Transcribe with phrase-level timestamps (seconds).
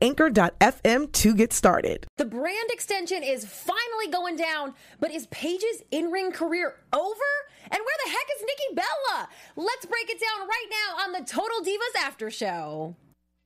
[0.00, 2.06] anchor.fm to get started.
[2.16, 7.30] The brand extension is finally going down, but is Paige's in ring career over?
[7.64, 9.28] And where the heck is Nikki Bella?
[9.56, 12.96] Let's break it down right now on the Total Divas After Show.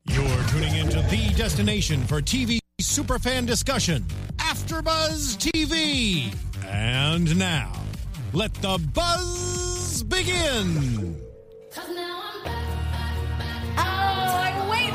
[0.09, 4.05] You're tuning into the destination for TV superfan discussion,
[4.39, 6.35] AfterBuzz TV.
[6.65, 7.73] And now,
[8.33, 11.21] let the buzz begin.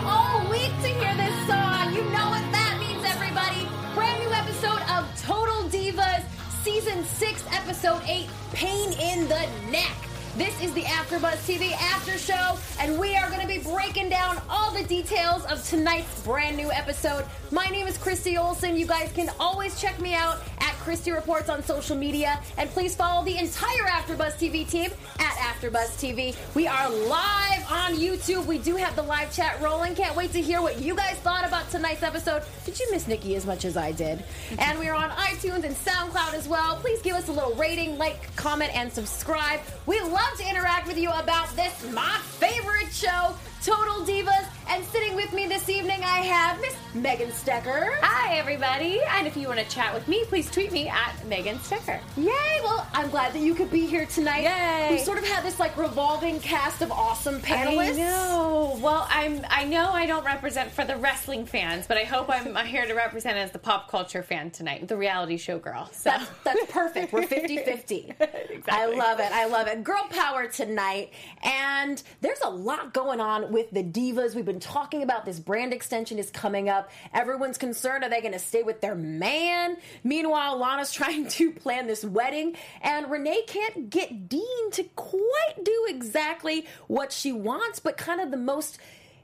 [0.05, 1.93] All week to hear this song.
[1.93, 3.67] You know what that means, everybody.
[3.93, 6.23] Brand new episode of Total Divas,
[6.63, 10.10] Season 6, Episode 8, Pain in the Neck.
[10.37, 14.41] This is the AfterBuzz TV After Show, and we are going to be breaking down
[14.49, 17.25] all the details of tonight's brand new episode.
[17.51, 18.77] My name is Christy Olson.
[18.77, 22.95] You guys can always check me out at Christy Reports on social media, and please
[22.95, 26.33] follow the entire AfterBuzz TV team at AfterBuzz TV.
[26.55, 28.45] We are live on YouTube.
[28.45, 29.95] We do have the live chat rolling.
[29.95, 32.43] Can't wait to hear what you guys thought about tonight's episode.
[32.63, 34.23] Did you miss Nikki as much as I did?
[34.59, 36.75] And we are on iTunes and SoundCloud as well.
[36.77, 39.59] Please give us a little rating, like, comment, and subscribe.
[39.85, 44.47] We love to interact with you about this, my favorite show, Total Divas.
[44.67, 47.91] And sitting with me this evening, I have Miss Megan Stecher.
[48.01, 49.01] Hi, everybody.
[49.09, 51.99] And if you want to chat with me, please tweet me at Megan Stecher.
[52.15, 52.61] Yay!
[52.63, 54.43] Well, I'm glad that you could be here tonight.
[54.43, 54.95] Yay.
[54.95, 57.95] We sort of had this like revolving cast of awesome panelists.
[57.95, 58.79] I know.
[58.81, 59.45] Well, I'm.
[59.49, 62.93] I know I don't represent for the wrestling fans, but I hope I'm here to
[62.93, 65.89] represent as the pop culture fan tonight, the reality show girl.
[65.91, 67.11] So That's, that's perfect.
[67.11, 68.13] We're 50 50.
[68.69, 69.31] I love it.
[69.33, 69.83] I love it.
[69.83, 71.11] Girl power tonight.
[71.43, 74.35] And there's a lot going on with the divas.
[74.35, 76.89] We've been talking about this brand extension is coming up.
[77.13, 79.77] Everyone's concerned are they going to stay with their man?
[80.03, 85.85] Meanwhile, Lana's trying to plan this wedding, and Renee can't get Dean to quite do
[85.89, 88.77] exactly what she wants, but kind of the most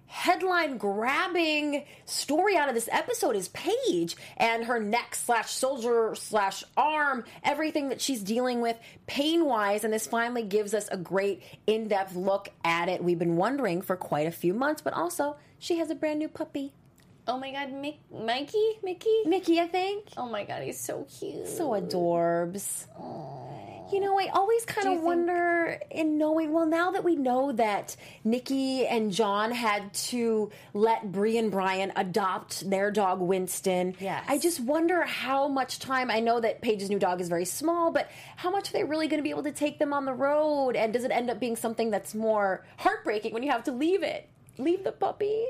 [0.08, 6.64] headline grabbing story out of this episode is Paige and her neck slash soldier slash
[6.76, 9.84] arm, everything that she's dealing with pain wise.
[9.84, 13.04] And this finally gives us a great in depth look at it.
[13.04, 16.30] We've been wondering for quite a few months, but also she has a brand new
[16.30, 16.74] puppy.
[17.28, 19.24] oh my god, Mick, Mikey, Mickey.
[19.26, 20.06] Mickey, I think.
[20.16, 21.48] Oh my god, he's so cute.
[21.48, 22.86] So adorbs.
[23.92, 27.52] You know, I always kind of think- wonder in knowing, well, now that we know
[27.54, 33.96] that Nikki and John had to let Brie and Brian adopt their dog Winston.
[34.00, 34.26] Yes.
[34.28, 37.92] I just wonder how much time, I know that Paige's new dog is very small,
[37.92, 40.14] but how much are they really going to be able to take them on the
[40.14, 40.76] road?
[40.76, 44.04] And does it end up being something that's more heartbreaking when you have to leave
[44.04, 44.30] it?
[44.58, 45.46] Leave the puppy?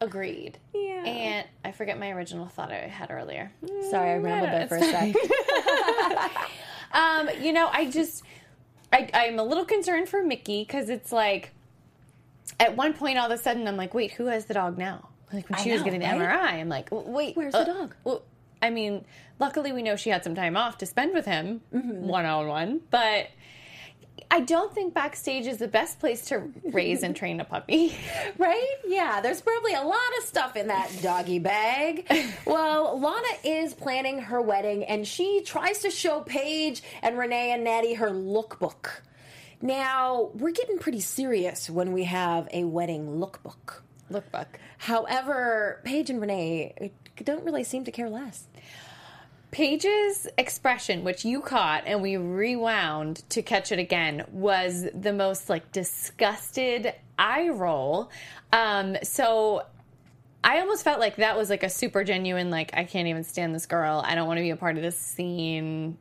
[0.00, 0.58] Agreed.
[0.74, 1.04] Yeah.
[1.04, 3.52] And I forget my original thought I had earlier.
[3.90, 5.14] Sorry, I mm, rambled there for a sec.
[6.92, 8.22] Um, you know, I just,
[8.92, 11.52] I, I'm a little concerned for Mickey because it's like,
[12.58, 15.08] at one point, all of a sudden, I'm like, wait, who has the dog now?
[15.32, 16.20] Like when I she was know, getting the right?
[16.20, 17.94] MRI, I'm like, wait, Where's the dog?
[18.02, 18.22] Well,
[18.60, 19.04] I mean,
[19.38, 22.80] luckily we know she had some time off to spend with him one on one,
[22.90, 23.28] but
[24.30, 27.94] I don't think backstage is the best place to raise and train a puppy.
[28.38, 28.76] Right?
[28.86, 32.06] Yeah, there's probably a lot of stuff in that doggy bag.
[32.46, 37.64] Well, Lana is planning her wedding and she tries to show Paige and Renee and
[37.64, 39.00] Natty her lookbook.
[39.62, 43.80] Now, we're getting pretty serious when we have a wedding lookbook.
[44.10, 44.46] Lookbook.
[44.78, 46.92] However, Paige and Renee
[47.22, 48.44] don't really seem to care less.
[49.50, 55.48] Paige's expression, which you caught and we rewound to catch it again, was the most
[55.48, 58.10] like disgusted eye roll.
[58.52, 59.66] Um, so
[60.42, 63.54] I almost felt like that was like a super genuine, like, I can't even stand
[63.54, 64.02] this girl.
[64.06, 65.98] I don't want to be a part of this scene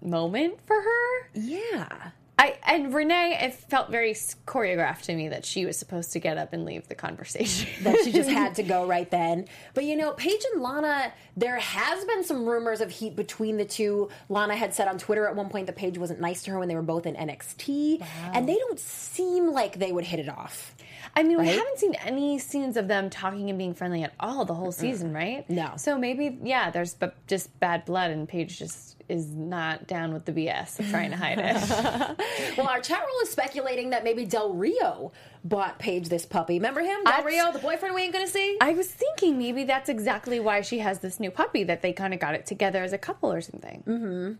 [0.00, 1.30] moment for her.
[1.34, 2.10] Yeah.
[2.38, 6.36] I and Renee, it felt very choreographed to me that she was supposed to get
[6.36, 7.68] up and leave the conversation.
[7.82, 9.46] that she just had to go right then.
[9.72, 13.64] But you know, Paige and Lana, there has been some rumors of heat between the
[13.64, 14.10] two.
[14.28, 16.68] Lana had said on Twitter at one point that Paige wasn't nice to her when
[16.68, 18.04] they were both in NXT,
[18.34, 20.74] and they don't seem like they would hit it off.
[21.14, 24.44] I mean, we haven't seen any scenes of them talking and being friendly at all
[24.44, 25.48] the whole season, right?
[25.48, 25.72] No.
[25.76, 26.94] So maybe, yeah, there's
[27.26, 31.16] just bad blood, and Paige just is not down with the BS of trying to
[31.16, 32.56] hide it.
[32.58, 35.12] well, our chat room is speculating that maybe Del Rio
[35.44, 36.54] bought Paige this puppy.
[36.54, 37.04] Remember him?
[37.04, 38.56] Del Rio, the boyfriend we ain't gonna see?
[38.60, 42.12] I was thinking maybe that's exactly why she has this new puppy that they kind
[42.14, 43.82] of got it together as a couple or something.
[43.86, 44.32] Mm-hmm.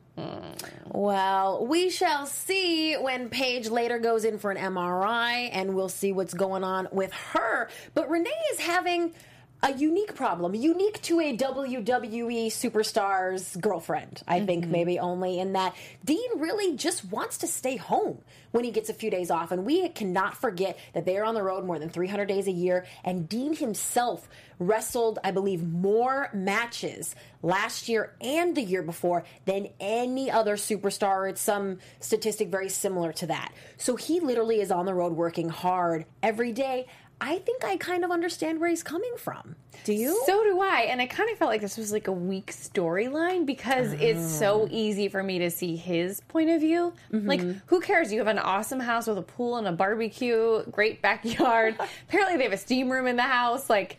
[0.91, 6.13] Well, we shall see when Paige later goes in for an MRI, and we'll see
[6.13, 7.69] what's going on with her.
[7.95, 9.13] But Renee is having
[9.63, 14.23] a unique problem, unique to a WWE superstar's girlfriend.
[14.29, 14.73] I think mm-hmm.
[14.73, 15.75] maybe only in that
[16.05, 18.19] Dean really just wants to stay home
[18.51, 21.35] when he gets a few days off, and we cannot forget that they are on
[21.35, 22.87] the road more than 300 days a year.
[23.05, 29.69] And Dean himself wrestled, I believe, more matches last year and the year before than
[29.81, 31.29] any other superstar.
[31.29, 33.53] It's some statistic very similar to that.
[33.77, 36.87] So he literally is on the road working hard every day.
[37.21, 39.57] I think I kind of understand where he's coming from.
[39.85, 40.23] Do you?
[40.27, 40.87] So do I.
[40.91, 44.39] And I kind of felt like this was like a weak storyline because it's Oh.
[44.65, 46.93] so easy for me to see his point of view.
[47.13, 47.27] Mm-hmm.
[47.29, 48.13] Like, who cares?
[48.13, 51.77] You have an awesome house with a pool and a barbecue, great backyard.
[52.09, 53.71] Apparently, they have a steam room in the house.
[53.71, 53.97] Like,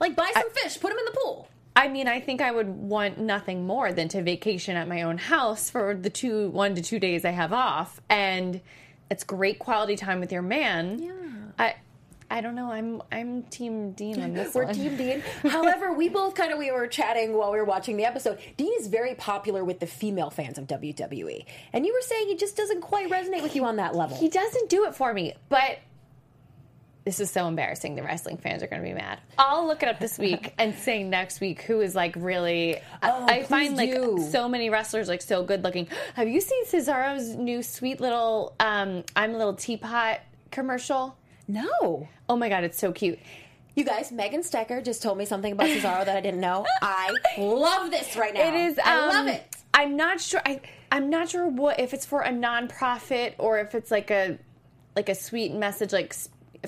[0.00, 1.48] like buy some fish, put them in the pool.
[1.74, 5.16] I mean, I think I would want nothing more than to vacation at my own
[5.16, 8.00] house for the two, one to two days I have off.
[8.10, 8.60] And
[9.10, 10.98] it's great quality time with your man.
[10.98, 11.12] Yeah.
[11.58, 11.74] I,
[12.30, 12.70] I don't know.
[12.70, 14.74] I'm I'm Team Dean on this We're one.
[14.74, 15.20] Team Dean.
[15.42, 18.38] However, we both kind of we were chatting while we were watching the episode.
[18.56, 22.36] Dean is very popular with the female fans of WWE, and you were saying he
[22.36, 24.16] just doesn't quite resonate with you on that level.
[24.16, 25.78] He doesn't do it for me, but
[27.04, 27.94] this is so embarrassing.
[27.94, 29.18] The wrestling fans are going to be mad.
[29.38, 32.76] I'll look it up this week and say next week who is like really.
[33.02, 35.88] Oh, I find please like so many wrestlers like so good looking.
[36.14, 40.20] Have you seen Cesaro's new sweet little um, "I'm a Little Teapot"
[40.50, 41.16] commercial?
[41.48, 42.08] No.
[42.28, 43.18] Oh my god, it's so cute.
[43.74, 46.66] You guys, Megan Stecher just told me something about Cesaro that I didn't know.
[46.82, 48.40] I love this right now.
[48.48, 48.78] It is.
[48.78, 49.56] I um, love it.
[49.72, 50.42] I'm not sure.
[50.44, 50.60] I
[50.90, 54.38] I'm not sure what if it's for a nonprofit or if it's like a
[54.96, 56.14] like a sweet message like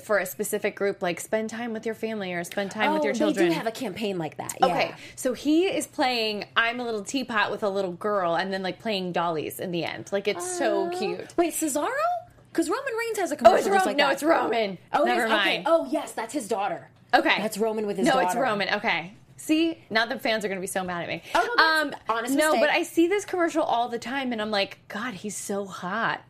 [0.01, 3.05] for a specific group, like spend time with your family or spend time with Oh,
[3.05, 3.47] your children.
[3.47, 4.55] They do have a campaign like that.
[4.61, 4.67] Yeah.
[4.67, 8.63] Okay, so he is playing I'm a little teapot with a little girl and then
[8.63, 10.09] like playing dollies in the end.
[10.13, 11.35] Like it's so cute.
[11.35, 11.89] Wait, Cesaro?
[12.51, 13.87] Because Roman Reigns has a Oh, commercial it's just Roman.
[13.87, 14.13] like no, that.
[14.13, 14.77] it's Roman.
[14.93, 15.41] Oh, never mind.
[15.49, 15.63] Okay.
[15.65, 16.89] Oh, yes, that's his daughter.
[17.13, 17.35] Okay.
[17.37, 18.19] That's Roman with his daughter.
[18.19, 18.39] no, daughter.
[18.39, 18.73] it's Roman.
[18.75, 19.13] Okay.
[19.37, 21.23] See, now the fans are going to be so mad at me.
[21.33, 22.61] Oh, no, that's um, honest no, mistake.
[22.61, 26.21] but I see this commercial all the time, and I'm like, God, he's so hot.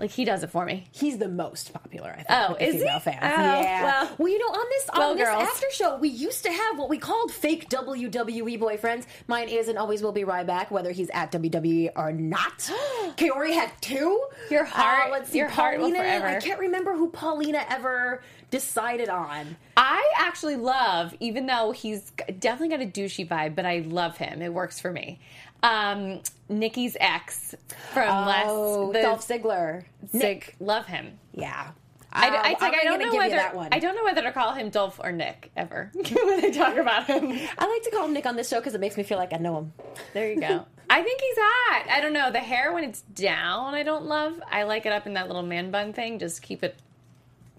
[0.00, 0.86] Like he does it for me.
[0.92, 2.26] He's the most popular, I think.
[2.30, 2.80] Oh, is he?
[2.80, 3.18] fans.
[3.22, 4.08] Oh, yeah.
[4.18, 4.28] well.
[4.28, 5.42] you know, on this on Well, this girls.
[5.42, 9.06] after show, we used to have what we called fake WWE boyfriends.
[9.28, 12.58] Mine is and always will be Ryback, whether he's at WWE or not.
[13.16, 14.22] Kaori had two.
[14.50, 15.98] Your heart- Uh, let's see, your heart will Paulina.
[16.04, 16.26] forever.
[16.26, 19.56] I can't remember who Paulina ever decided on.
[19.76, 24.42] I actually love, even though he's definitely got a douchey vibe, but I love him.
[24.42, 25.18] It works for me.
[25.62, 27.54] Um, Nikki's ex
[27.92, 29.84] from Oh, last the Dolph Ziggler.
[30.12, 31.18] Sig, love him.
[31.32, 31.70] Yeah.
[32.12, 33.70] I, Um, I, like, I don't know whether that one.
[33.72, 37.06] I don't know whether to call him Dolph or Nick ever when I talk about
[37.06, 37.32] him.
[37.58, 39.32] I like to call him Nick on this show because it makes me feel like
[39.32, 39.72] I know him.
[40.12, 40.64] There you go.
[40.90, 41.86] I think he's hot.
[41.90, 43.74] I don't know the hair when it's down.
[43.74, 44.40] I don't love.
[44.48, 46.18] I like it up in that little man bun thing.
[46.20, 46.76] Just keep it,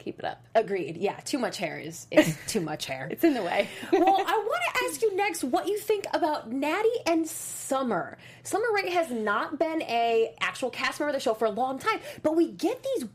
[0.06, 0.42] keep it up.
[0.56, 0.96] Agreed.
[0.98, 3.08] Yeah, too much hair is, is too much hair.
[3.12, 3.68] It's in the way.
[3.92, 8.18] well, I want to ask you next what you think about Natty and Summer.
[8.44, 11.80] Summer Rae has not been a actual cast member of the show for a long
[11.80, 13.10] time, but we get these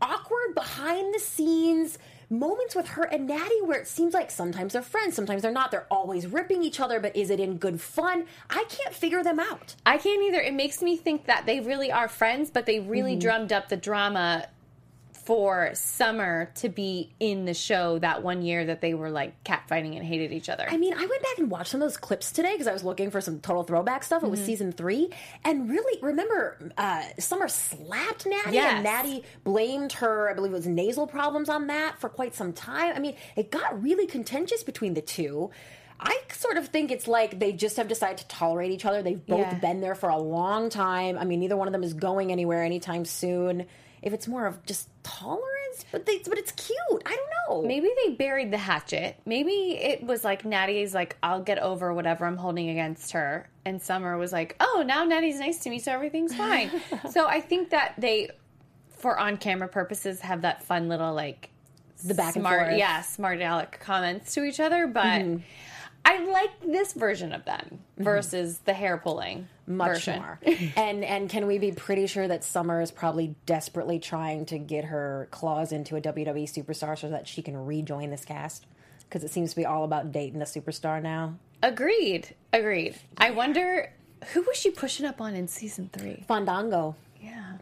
[0.00, 1.98] awkward behind the scenes
[2.28, 5.70] moments with her and Natty where it seems like sometimes they're friends, sometimes they're not.
[5.70, 8.26] They're always ripping each other, but is it in good fun?
[8.50, 9.76] I can't figure them out.
[9.86, 10.40] I can't either.
[10.40, 13.20] It makes me think that they really are friends, but they really Mm-hmm.
[13.20, 14.46] drummed up the drama
[15.26, 19.96] for Summer to be in the show that one year that they were like catfighting
[19.96, 20.64] and hated each other.
[20.70, 22.84] I mean, I went back and watched some of those clips today because I was
[22.84, 24.22] looking for some total throwback stuff.
[24.22, 24.46] It was Mm-hmm.
[24.46, 25.10] season three,
[25.44, 28.74] and really remember, uh, Summer slapped Natty, Yes.
[28.74, 30.30] and Natty blamed her.
[30.30, 32.92] I believe it was nasal problems on that for quite some time.
[32.94, 35.50] I mean, it got really contentious between the two.
[35.98, 39.02] I sort of think it's like they just have decided to tolerate each other.
[39.02, 39.54] They've both Yeah.
[39.58, 41.18] been there for a long time.
[41.18, 43.66] I mean, neither one of them is going anywhere anytime soon.
[44.06, 47.02] If it's more of just tolerance, but they, but it's cute.
[47.04, 47.66] I don't know.
[47.66, 49.16] Maybe they buried the hatchet.
[49.26, 53.50] Maybe it was like Natty's like, I'll get over whatever I'm holding against her.
[53.64, 56.70] And Summer was like, oh, now Natty's nice to me, so everything's fine.
[57.10, 58.30] so I think that they,
[58.90, 61.50] for on camera purposes, have that fun little like
[62.04, 62.68] the back and smart, forth.
[62.70, 62.78] Mm-hmm.
[62.78, 64.86] yeah, smart aleck comments to each other.
[64.86, 65.22] But
[66.06, 68.04] I like this version of them mm-hmm.
[68.04, 70.20] versus the hair pulling much version.
[70.20, 70.38] more.
[70.76, 74.84] and and can we be pretty sure that Summer is probably desperately trying to get
[74.84, 78.66] her claws into a WWE superstar so that she can rejoin this cast?
[79.00, 81.34] Because it seems to be all about dating a superstar now.
[81.60, 82.36] Agreed.
[82.52, 82.94] Agreed.
[83.18, 83.92] I wonder
[84.32, 86.24] who was she pushing up on in season three?
[86.28, 86.94] Fandango.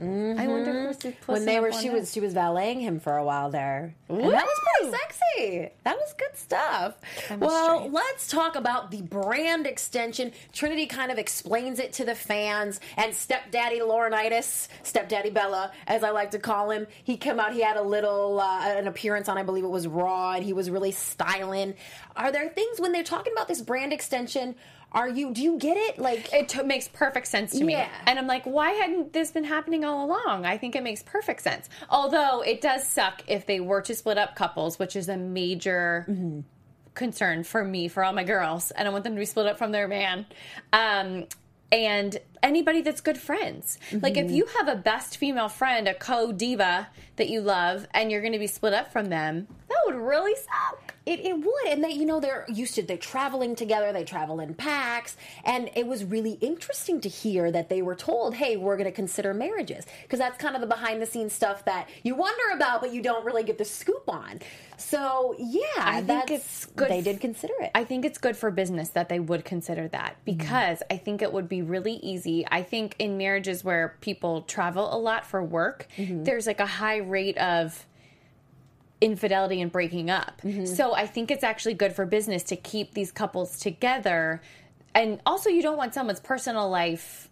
[0.01, 0.35] Yeah.
[0.39, 1.33] I wonder who's the Mm-hmm.
[1.33, 3.95] when they were she was she was valeting him for a while there.
[4.09, 5.71] And that was pretty sexy.
[5.85, 6.95] That was good stuff.
[7.39, 10.33] Well let's talk about the brand extension.
[10.53, 12.81] Trinity kind of explains it to the fans.
[12.97, 17.61] And stepdaddy laurinaitis stepdaddy bella as i like to call him he came out he
[17.63, 20.71] had a little uh, an appearance on i believe it was raw and he was
[20.71, 21.75] really styling.
[22.17, 24.55] Are there things when they're talking about this brand extension
[24.95, 27.73] are you do you get it like It t- makes perfect sense to me.
[27.75, 27.89] Yeah.
[28.07, 30.47] And I'm like, why hadn't this been happening all along?
[30.47, 31.69] I think it makes perfect sense.
[31.91, 36.07] Although it does suck if they were to split up couples, which is a major
[36.09, 36.41] Mm-hmm.
[36.95, 38.71] concern for me, for all my girls.
[38.71, 40.27] And i want them to be split up from their man.
[40.73, 41.27] Um,
[41.73, 43.79] and anybody that's good friends.
[43.93, 44.27] Like Mm-hmm.
[44.27, 48.21] if you have a best female friend, a co diva that you love, and you're
[48.21, 50.95] going to be split up from them, that would really suck.
[51.07, 53.93] It, it would, and they, you know, they're used to they're traveling together.
[53.93, 58.35] They travel in packs, and it was really interesting to hear that they were told,
[58.35, 61.65] "Hey, we're going to consider marriages," because that's kind of the behind the scenes stuff
[61.67, 64.41] that you wonder about, but you don't really get the scoop on.
[64.77, 67.71] So, yeah, I think it's good They did consider it.
[67.75, 70.39] I think it's good for business that they would consider that mm-hmm.
[70.39, 72.45] because I think it would be really easy.
[72.51, 76.25] I think in marriages where people travel a lot for work, mm-hmm.
[76.25, 77.87] there's like a high rate of
[79.01, 80.41] infidelity and breaking up.
[80.43, 80.67] Mm-hmm.
[80.67, 84.41] So I think it's actually good for business to keep these couples together.
[84.95, 87.29] And also, you don't want someone's personal life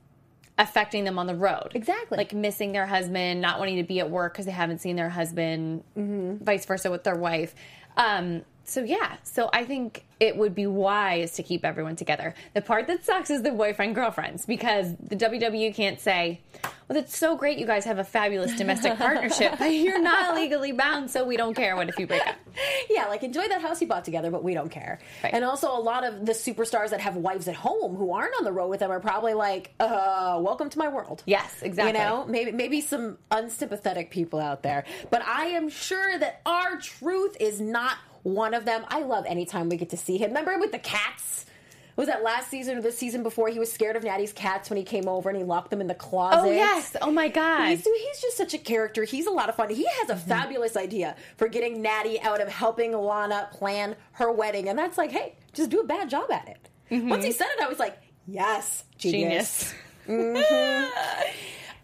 [0.59, 1.73] affecting them on the road.
[1.75, 2.16] Exactly.
[2.18, 5.11] Like missing their husband, not wanting to be at work because they haven't seen their
[5.11, 7.54] husband, vice versa with their wife.
[7.97, 12.35] Um, so yeah, so I think it would be wise to keep everyone together.
[12.54, 16.40] The part that sucks is the boyfriend girlfriends because the WWE can't say,
[16.88, 20.71] "Well, it's so great you guys have a fabulous domestic partnership, but you're not legally
[20.71, 22.37] bound, so we don't care what if you break up."
[22.90, 25.00] yeah, like enjoy that house you bought together, but we don't care.
[25.25, 25.35] Right.
[25.35, 28.45] And also, a lot of the superstars that have wives at home who aren't on
[28.45, 31.99] the road with them are probably like, uh, "Welcome to my world." Yes, exactly.
[32.00, 37.37] You know, maybe maybe some unsympathetic people out there, but I am sure that R-Truth
[37.40, 38.84] is not one of them.
[38.88, 40.28] I love anytime we get to see him.
[40.30, 41.46] Remember with the cats.
[41.94, 43.48] Was that last season or the season before?
[43.48, 45.88] He was scared of Natty's cats when he came over and he locked them in
[45.88, 46.40] the closet.
[46.40, 46.96] Oh yes!
[47.02, 47.68] Oh my god!
[47.68, 49.04] He's, he's just such a character.
[49.04, 49.68] He's a lot of fun.
[49.68, 50.28] He has a mm-hmm.
[50.28, 54.70] fabulous idea for getting Natty out of helping Lana plan her wedding.
[54.70, 56.68] And that's like, hey, just do a bad job at it.
[56.90, 57.10] Mm-hmm.
[57.10, 59.22] Once he said it, I was like, yes, genius.
[59.26, 59.74] genius.
[60.02, 60.90] Mm-hmm.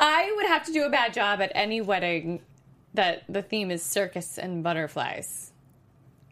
[0.01, 2.41] I would have to do a bad job at any wedding
[2.95, 5.48] that the theme is circus and butterflies.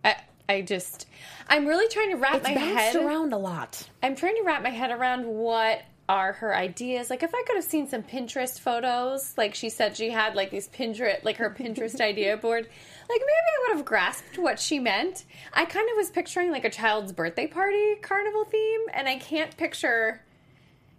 [0.06, 0.16] I,
[0.48, 1.06] I just,
[1.48, 2.96] I'm really trying to wrap It's my head.
[2.96, 3.88] around a lot.
[4.02, 7.10] I'm trying to wrap my head around what are her ideas.
[7.10, 10.50] Like, if I could have seen some Pinterest photos, like she said she had like
[10.50, 12.62] these Pinterest, like her Pinterest idea board,
[13.08, 15.24] like maybe I would have grasped what she meant.
[15.52, 19.56] I kind of was picturing like a child's birthday party carnival theme, and I can't
[19.56, 20.22] picture.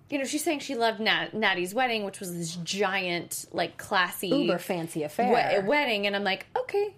[0.09, 4.29] You know, she's saying she loved Nat- Natty's wedding, which was this giant, like classy,
[4.29, 5.61] Uber fancy affair.
[5.61, 6.95] we- wedding, and I'm like, okay,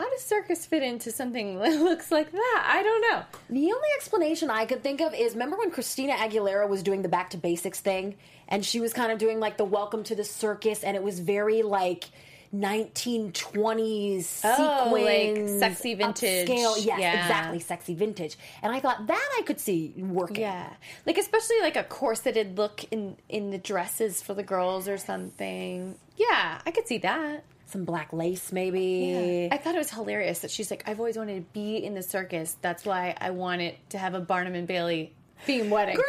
[0.00, 2.64] how does circus fit into something that looks like that?
[2.66, 3.22] I don't know.
[3.50, 7.08] The only explanation I could think of is remember when Christina Aguilera was doing the
[7.08, 8.16] back to basics thing
[8.48, 11.20] and she was kind of doing like the welcome to the circus and it was
[11.20, 12.04] very like
[12.52, 16.48] 1920s Oh, like sequins, sexy vintage.
[16.48, 16.84] upscale.
[16.84, 17.20] Yes, Yeah.
[17.22, 18.36] exactly, sexy vintage.
[18.62, 20.40] And I thought that I could see working.
[20.40, 20.68] Yeah,
[21.06, 25.94] like especially like a corseted look in in the dresses for the girls or something.
[26.16, 27.44] Yeah, I could see that.
[27.70, 29.48] Some black lace maybe.
[29.52, 32.02] I thought it was hilarious that she's like, I've always wanted to be in the
[32.02, 32.56] circus.
[32.60, 35.94] That's why I want it to have a Barnum and Bailey theme wedding.
[35.94, 36.04] Girl,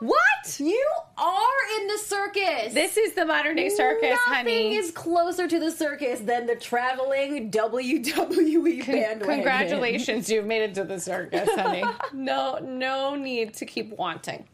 [0.00, 0.58] what?
[0.58, 2.72] You are in the circus.
[2.72, 4.64] This is the modern day circus, Nothing honey.
[4.64, 9.20] Nothing is closer to the circus than the traveling WWE bandwagon.
[9.20, 11.84] Congratulations, you've made it to the circus, honey.
[12.14, 14.44] no, no need to keep wanting.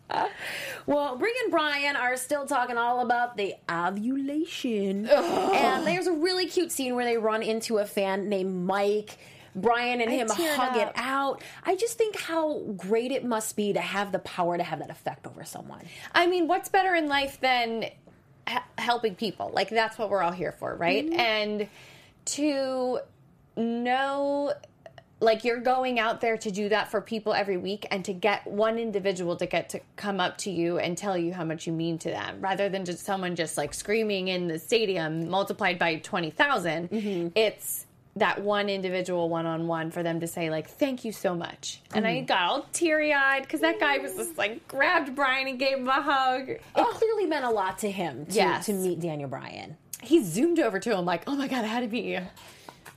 [0.87, 5.07] Well, Brie and Brian are still talking all about the ovulation.
[5.09, 9.19] And there's a really cute scene where they run into a fan named Mike.
[9.57, 11.43] Brian and I him hug it out.
[11.65, 14.91] I just think how great it must be to have the power to have that
[14.91, 15.85] effect over someone.
[16.15, 17.87] I mean, what's better in life than
[18.79, 19.51] helping people?
[19.53, 21.05] Like that's what we're all here for, right?
[21.05, 21.21] Mm-hmm.
[21.21, 21.69] And
[22.27, 23.01] to
[23.57, 24.53] know
[25.19, 28.47] like you're going out there to do that for people every week and to get
[28.47, 31.73] one individual to get to come up to you and tell you how much you
[31.73, 35.97] mean to them rather than just someone just like screaming in the stadium multiplied by
[35.97, 37.29] 20,000 mm-hmm.
[37.35, 37.86] it's
[38.17, 42.21] that one individual one-on-one for them to say like thank you so much and i
[42.21, 46.01] got all teary-eyed because that guy was just like grabbed brian and gave him a
[46.03, 48.67] hug It clearly meant a lot to him to, Yes.
[48.67, 49.77] to meet Daniel Bryan.
[50.03, 52.23] he zoomed over to him like oh my god how to meet you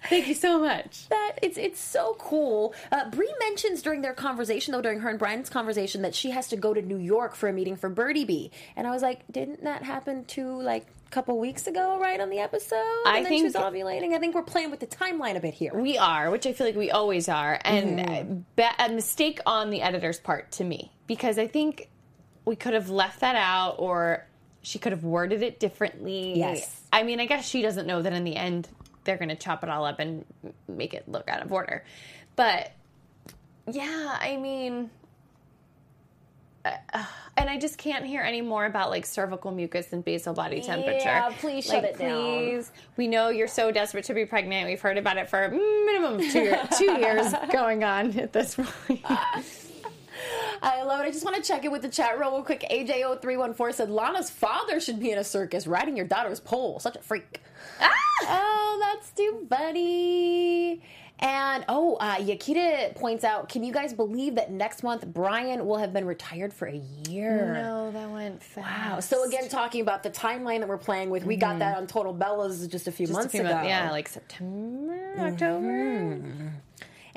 [0.07, 1.09] Thank you so much.
[1.09, 2.73] that it's it's so cool.
[2.89, 6.47] Uh, Brie mentions during their conversation, though, during her and Brian's conversation, that she has
[6.47, 9.61] to go to New York for a meeting for Birdiebee, and I was like, didn't
[9.65, 12.77] that happen to like couple weeks ago, right on the episode?
[13.05, 14.13] I and think- she was ovulating.
[14.13, 15.73] I think we're playing with the timeline a bit here.
[15.73, 18.39] We are, which I feel like we always are, and mm-hmm.
[18.55, 21.89] ba- a mistake on the editor's part to me because I think
[22.45, 24.25] we could have left that out, or
[24.61, 26.37] she could have worded it differently.
[26.37, 26.81] Yes.
[26.91, 28.67] I mean, I guess she doesn't know that in the end
[29.03, 30.25] they're going to chop it all up and
[30.67, 31.83] make it look out of order,
[32.35, 32.71] but
[33.71, 34.89] yeah, I mean.
[36.93, 37.03] Uh,
[37.38, 41.05] and I just can't hear any more about like cervical mucus and basal body temperature.
[41.05, 42.63] Yeah, please shut Like, it down.
[42.97, 44.67] We know you're so desperate to be pregnant.
[44.67, 48.33] We've heard about it for a minimum of two, year- two years going on at
[48.33, 49.01] this point.
[50.61, 51.03] I love it.
[51.03, 52.65] I just want to check in with the chat real quick.
[52.69, 56.79] AJ0314 said Lana's father should be in a circus riding your daughter's pole.
[56.79, 57.41] Such a freak.
[57.81, 60.81] Oh, that's too funny.
[61.21, 65.77] And oh, uh, Yakita points out, can you guys believe that next month Brian will
[65.77, 67.53] have been retired for a year?
[67.53, 68.67] No, that went fast.
[68.89, 68.99] Wow.
[69.01, 72.13] So again, talking about the timeline that we're playing with, we got that on Total
[72.13, 73.53] Bellas just a few Just a months few ago.
[73.53, 76.21] months- yeah, like September, October.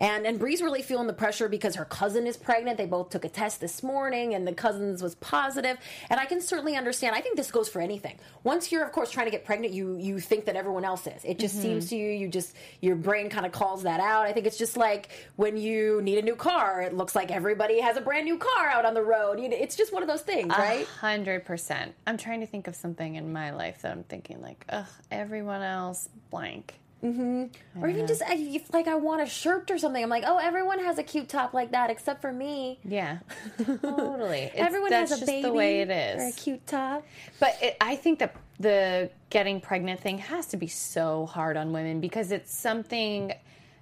[0.02, 2.76] And and Brie's really feeling the pressure because her cousin is pregnant.
[2.76, 5.78] They both took a test this morning, and the cousin's was positive.
[6.10, 7.14] And I can certainly understand.
[7.14, 8.18] I think this goes for anything.
[8.42, 11.24] Once you're, of course, trying to get pregnant, you you think that everyone else is.
[11.24, 12.10] It just seems to you.
[12.10, 14.26] You just your brain kind of calls that out.
[14.26, 16.82] I think it's just like when you need a new car.
[16.82, 19.38] It looks like everybody has a brand new car out on the road.
[19.40, 20.84] It's just one of those things, right?
[21.00, 21.94] Hundred percent.
[22.08, 25.62] I'm trying to think of something in my life that I'm thinking like, ugh, everyone
[25.62, 26.74] else blank.
[27.02, 27.82] Mm-hmm.
[27.82, 30.02] Or even just if, like I want a shirt or something.
[30.02, 32.78] I'm like, oh, everyone has a cute top like that except for me.
[32.84, 33.18] Yeah,
[33.58, 34.38] totally.
[34.38, 37.04] It's- everyone has a just baby the way it or a cute top.
[37.40, 41.72] But it, I think that the getting pregnant thing has to be so hard on
[41.72, 43.32] women because it's something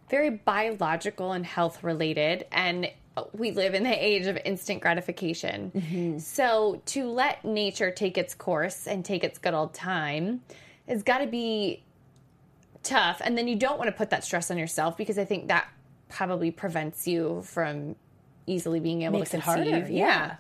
[0.09, 2.91] very biological and health related, and
[3.33, 5.73] we live in the age of instant gratification.
[5.75, 6.19] Mm-hmm.
[6.19, 10.41] So to let nature take its course and take its good old time
[10.89, 11.83] has got to be
[12.83, 13.21] tough.
[13.25, 15.69] And then you don't want to put that stress on yourself because I think that
[16.09, 17.97] probably prevents you from
[18.47, 19.73] easily being able Makes to it conceive.
[19.73, 20.37] harder, yeah.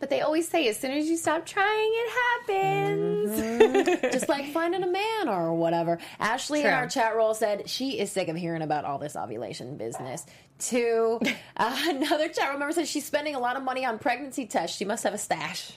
[0.00, 3.40] But they always say as soon as you stop trying, it happens.
[3.40, 4.08] Mm-hmm.
[4.12, 5.98] just like finding a man or whatever.
[6.18, 9.76] Ashley in our chat roll said she is sick of hearing about all this ovulation
[9.76, 10.26] business.
[10.58, 11.20] Two,
[11.56, 14.76] uh, another chat roll member said she's spending a lot of money on pregnancy tests.
[14.76, 15.72] She must have a stash.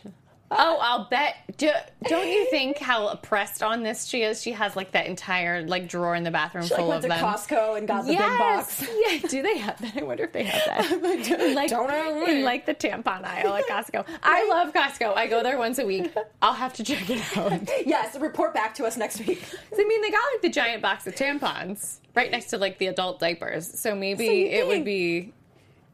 [0.49, 1.35] Oh, I'll bet.
[1.57, 1.71] Do,
[2.03, 4.41] don't you think how oppressed on this she is?
[4.41, 7.11] She has like that entire like drawer in the bathroom She like, full went of
[7.11, 7.19] to them.
[7.19, 8.79] Costco and got the yes.
[8.79, 9.23] big box.
[9.23, 9.29] Yeah.
[9.29, 9.97] Do they have that?
[9.97, 11.53] I wonder if they have that.
[11.57, 11.89] Like, Don't
[12.25, 12.39] me.
[12.39, 14.05] in like the tampon aisle at Costco.
[14.23, 15.15] I love Costco.
[15.15, 16.13] I go there once a week.
[16.41, 17.51] I'll have to check it out.
[17.85, 19.43] Yes, report back to us next week.
[19.73, 22.87] I mean, they got like the giant box of tampons right next to like the
[22.87, 23.79] adult diapers.
[23.79, 25.33] So maybe So it would be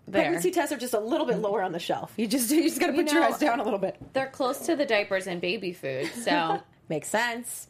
[0.07, 0.23] there.
[0.23, 2.13] Pregnancy tests are just a little bit lower on the shelf.
[2.17, 3.97] You just you just got to put your know- eyes down a little bit.
[4.13, 6.11] They're close to the diapers and baby food.
[6.23, 7.67] So Makes sense.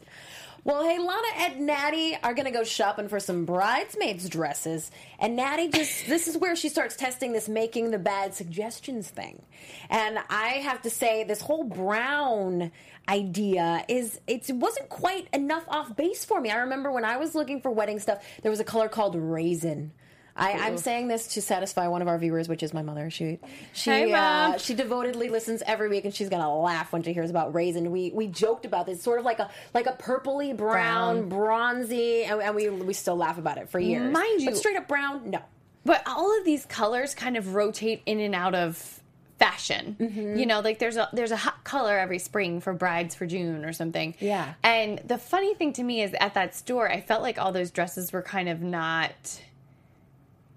[0.64, 4.90] Well, hey, Lana and Natty are going to go shopping for some bridesmaids dresses.
[5.18, 9.42] And Natty just, this is where she starts testing this making the bad suggestions thing.
[9.90, 12.72] And I have to say, this whole brown
[13.06, 16.50] idea is, it wasn't quite enough off base for me.
[16.50, 19.92] I remember when I was looking for wedding stuff, there was a color called raisin.
[20.36, 23.08] I, I'm saying this to satisfy one of our viewers, which is my mother.
[23.08, 23.38] She,
[23.72, 27.30] she, Hey, uh, she devotedly listens every week, and she's gonna laugh when she hears
[27.30, 27.90] about raisin.
[27.92, 32.42] We we joked about this, sort of like a like a purpley brown, bronzy, and,
[32.42, 34.12] and we we still laugh about it for years.
[34.12, 35.40] Mind you- but straight up brown, no.
[35.84, 39.00] But all of these colors kind of rotate in and out of
[39.38, 39.96] fashion.
[40.00, 40.38] Mm-hmm.
[40.38, 43.64] You know, like there's a there's a hot color every spring for brides for June
[43.64, 44.14] or something.
[44.18, 44.54] Yeah.
[44.62, 47.70] And the funny thing to me is at that store, I felt like all those
[47.70, 49.12] dresses were kind of not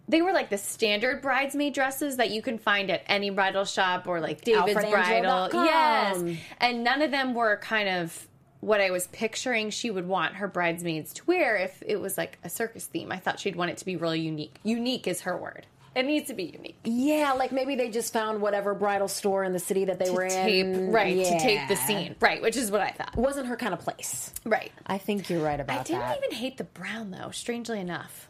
[0.08, 4.08] they were like the standard bridesmaid dresses that you can find at any bridal shop
[4.08, 5.50] or like David's Bridal.
[5.54, 6.24] Yes.
[6.60, 8.28] And none of them were kind of
[8.60, 12.38] what I was picturing she would want her bridesmaids to wear if it was like
[12.43, 13.12] a circus theme.
[13.12, 14.56] I thought she'd want it to be really unique.
[14.63, 15.65] Unique is her word.
[15.96, 16.78] It needs to be unique.
[16.84, 20.30] Yeah, like maybe they just found whatever bridal store in the city that they were
[20.30, 20.91] tape, in.
[20.91, 22.15] right, to tape the scene.
[22.20, 23.13] Right, which is what I thought.
[23.17, 24.32] It Wasn't her kind of place.
[24.46, 24.72] Right.
[24.86, 25.80] I think you're right about that.
[25.80, 26.17] I didn't that.
[26.17, 28.27] even hate the brown though, strangely enough.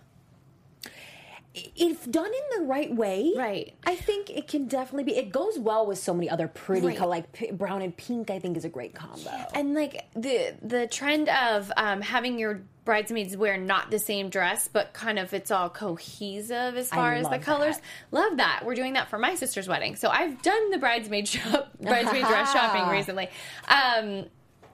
[1.76, 3.74] If done in the right way, Right.
[3.86, 5.16] I think it can definitely be.
[5.18, 7.00] It goes well with so many other pretty, Right.
[7.02, 8.30] like p- brown and pink.
[8.30, 9.32] I think is a great combo.
[9.54, 14.70] And like the the trend of um, having your bridesmaids wear not the same dress,
[14.72, 17.76] but kind of it's all cohesive as far as the colors.
[17.76, 17.84] that.
[18.12, 18.62] Love that.
[18.66, 22.54] We're doing that for my sister's wedding, so I've done the bridesmaid shop, bridesmaid dress
[22.54, 23.30] shopping recently.
[23.68, 24.26] Um,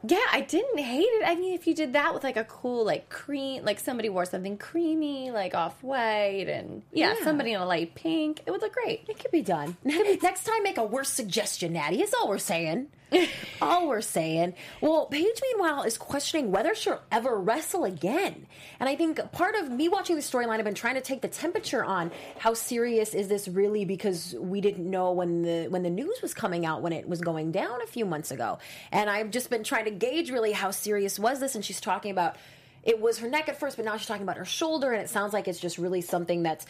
[0.06, 1.24] Yeah, I didn't hate it.
[1.26, 4.26] I mean, if you did that with like a cool like cream, like somebody wore
[4.26, 7.24] something creamy, like off white, and yeah, Yeah.
[7.24, 9.06] somebody in a light pink, it would look great.
[9.08, 9.78] It could be done.
[9.84, 12.02] Next time, make a worse suggestion, Natty.
[12.02, 12.88] Is all we're saying.
[13.62, 14.54] all we're saying.
[14.82, 18.47] Well, Paige, meanwhile, is questioning whether she'll ever wrestle again.
[18.80, 21.28] And I think part of me watching the storyline, I've been trying to take the
[21.28, 25.89] temperature on how serious is this really because we didn't know when the when the
[25.89, 28.60] news was coming out when it was going down a few months ago.
[28.91, 31.56] And I've just been trying to gauge really how serious was this.
[31.56, 32.36] And she's talking about
[32.84, 35.10] it was her neck at first, but now she's talking about her shoulder, and it
[35.10, 36.65] sounds like it's just really something that's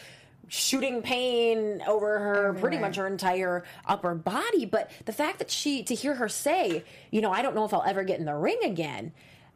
[0.47, 5.84] shooting pain over her pretty much her entire upper body but the fact that she
[5.84, 8.36] to hear her say you know i don't know if i'll ever get in the
[8.36, 9.12] ring again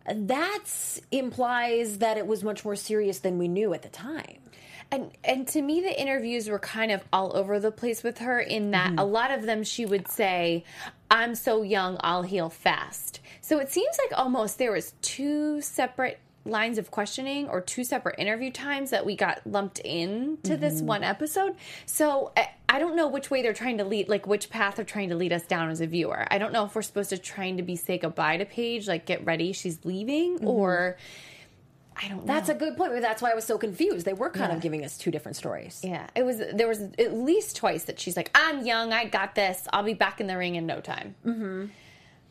[0.10, 0.64] that
[1.12, 4.40] implies that it was much more serious than we knew at the time
[4.92, 8.40] And and to me, the interviews were kind of all over the place with her.
[8.40, 9.00] In that, mm-hmm.
[9.00, 10.64] a lot of them she would say,
[11.12, 16.20] "I'm so young, I'll heal fast." So it seems like almost there was two separate
[16.48, 20.76] lines of questioning or two separate interview times that we got lumped in to this
[20.76, 20.88] mm-hmm.
[20.88, 21.56] one episode.
[21.86, 22.32] So
[22.70, 25.16] I, don't know which way they're trying to lead, like which path they're trying to
[25.16, 26.28] lead us down as a viewer.
[26.30, 29.06] I don't know if we're supposed to trying to be say goodbye to Paige, like
[29.06, 30.48] get ready, she's leaving, mm-hmm.
[30.48, 30.98] or
[31.96, 32.34] I don't know.
[32.34, 34.86] that's a good point that's why i was so confused they were kind of giving
[34.86, 36.38] us two different stories Yeah, it was.
[36.54, 39.68] There was at least twice that she's like, "I'm young, I got this.
[39.74, 41.66] I'll be back in the ring in no time." Mm-hmm.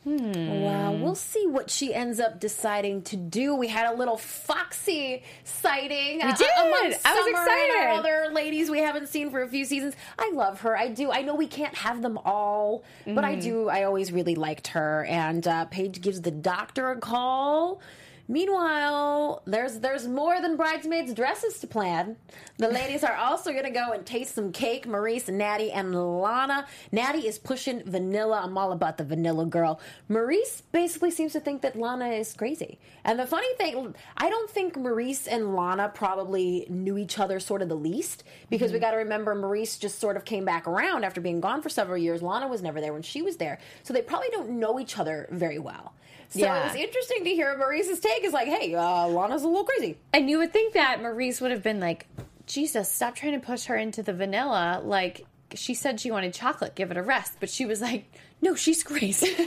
[0.06, 0.60] Hmm.
[0.62, 3.56] Wow, we'll see what she ends up deciding to do.
[3.56, 6.18] We had a little Foxy sighting.
[6.18, 6.48] We uh, uh, did.
[6.58, 7.98] Among I was Summer and our excited.
[7.98, 9.94] other ladies we haven't seen for a few seasons.
[10.16, 10.78] I love her.
[10.78, 11.10] I do.
[11.10, 13.40] I know we can't have them all, but I hmm.
[13.40, 13.68] do.
[13.68, 15.04] I always really liked her.
[15.06, 17.80] And uh, Paige gives the doctor a call.
[18.28, 22.16] Meanwhile, there's there's more than bridesmaids' dresses to plan.
[22.58, 24.86] The ladies are also going to go and taste some cake.
[24.86, 26.66] Maryse, Natty, and Lana.
[26.90, 28.40] Natty is pushing vanilla.
[28.42, 29.80] I'm all about the vanilla girl.
[30.10, 32.78] Maryse basically seems to think that Lana is crazy.
[33.04, 37.62] And the funny thing, I don't think Maryse and Lana probably knew each other sort
[37.62, 38.86] of the least because we mm-hmm.
[38.86, 41.98] got to remember Maryse just sort of came back around after being gone for several
[41.98, 42.22] years.
[42.22, 45.28] Lana was never there when she was there, so they probably don't know each other
[45.30, 45.92] very well.
[46.30, 46.60] So Yeah.
[46.60, 49.96] it was interesting to hear Maryse's take is like, hey, uh, Lana's a little crazy.
[50.12, 52.06] And you would think that Maryse would have been like,
[52.46, 56.74] "Jesus, stop trying to push her into the vanilla." Like she said, she wanted chocolate.
[56.74, 57.34] Give it a rest.
[57.40, 58.04] But she was like,
[58.42, 59.34] "No, she's crazy."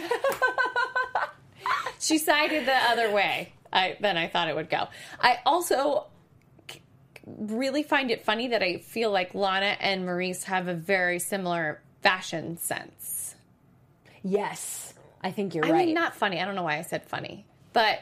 [1.99, 3.53] she sided the other way.
[3.71, 4.87] I than I thought it would go.
[5.19, 6.07] I also
[7.27, 11.79] really find it funny that I feel like Lana and Maryse have a very similar
[12.01, 13.35] fashion sense.
[14.23, 14.88] Yes,
[15.21, 15.85] I think you're I right.
[15.87, 16.39] mean, not funny.
[16.41, 17.99] I don't know why I said funny, but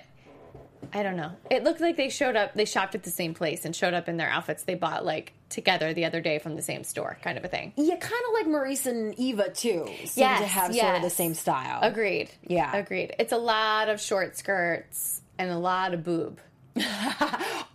[0.94, 1.32] I don't know.
[1.50, 2.54] It looked like they showed up.
[2.54, 5.34] They shopped at the same place and showed up in their outfits they bought like
[5.50, 7.74] together the other day from the same store, kind of a thing.
[7.76, 9.86] yeah, kind of like Maryse and Eva too.
[10.06, 11.80] Seem Yes, to have sort of the same style.
[11.82, 12.30] Agreed.
[12.46, 12.76] Yeah.
[12.76, 13.16] agreed.
[13.18, 16.40] It's a lot of short skirts and a lot of boob.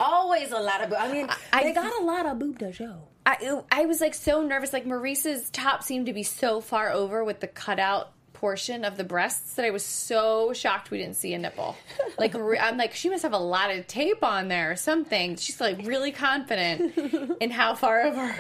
[0.01, 0.91] Always a lot of.
[0.91, 0.99] boob.
[1.01, 2.97] I mean, I- they got a lot of boob to show.
[3.25, 4.73] I I was like so nervous.
[4.73, 8.11] Like Maryse's top seemed to be so far over with the cutout
[8.43, 11.77] portion of the breasts that I was so shocked we didn't see a nipple.
[12.19, 15.37] Like I'm like she must have a lot of tape on there or something.
[15.37, 16.97] She's like really confident
[17.41, 18.35] in how far over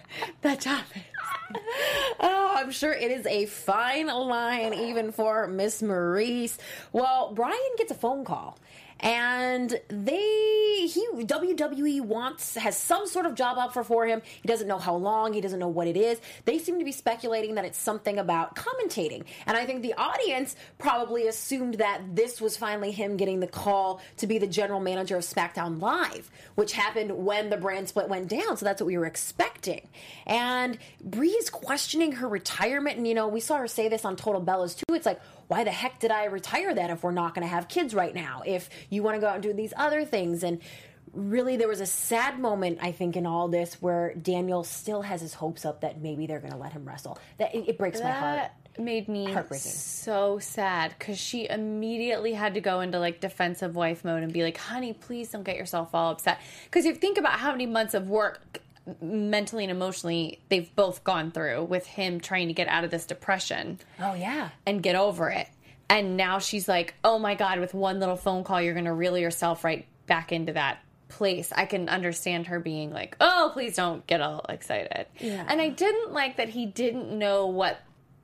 [0.42, 1.02] that top is.
[2.20, 6.56] Oh, I'm sure it is a fine line even for Miss Maryse.
[6.92, 8.58] Well, Brian gets a phone call.
[9.00, 14.22] And they he WWE wants has some sort of job offer for him.
[14.42, 16.20] He doesn't know how long, he doesn't know what it is.
[16.44, 19.24] They seem to be speculating that it's something about commentating.
[19.46, 24.00] And I think the audience probably assumed that this was finally him getting the call
[24.18, 28.28] to be the general manager of SmackDown Live, which happened when the brand split went
[28.28, 28.56] down.
[28.56, 29.88] So that's what we were expecting.
[30.26, 32.96] And Brie is questioning her retirement.
[32.96, 34.94] And, you know, we saw her say this on Total Bellas too.
[34.94, 37.68] It's like, why the heck did I retire then if we're not going to have
[37.68, 38.42] kids right now?
[38.46, 40.42] If you want to go out and do these other things.
[40.42, 40.60] And
[41.12, 45.20] really, there was a sad moment, I think, in all this where Daniel still has
[45.20, 47.18] his hopes up that maybe they're going to let him wrestle.
[47.38, 48.36] That it, it breaks my heart.
[48.36, 54.04] That made me so sad because she immediately had to go into like defensive wife
[54.04, 57.38] mode and be like, "Honey, please don't get yourself all upset." Because you think about
[57.38, 58.60] how many months of work
[59.00, 63.04] mentally and emotionally they've both gone through with him trying to get out of this
[63.06, 64.50] depression Oh, yeah.
[64.66, 65.48] and get over it.
[65.90, 68.92] And now she's like, "Oh my god, with one little phone call you're going to
[68.92, 73.74] reel yourself right back into that place." I can understand her being like, "Oh, please
[73.76, 75.44] don't get all excited." Yeah.
[75.48, 77.78] And I didn't like that he didn't know what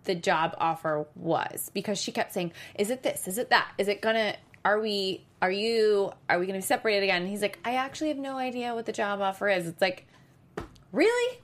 [0.04, 3.26] the job offer was because she kept saying, "Is it this?
[3.26, 3.70] Is it that?
[3.78, 7.22] Is it going to are we are you are we going to be separated again?"
[7.22, 10.06] And he's like, "I actually have no idea what the job offer is." It's like,
[10.94, 11.40] "Really?"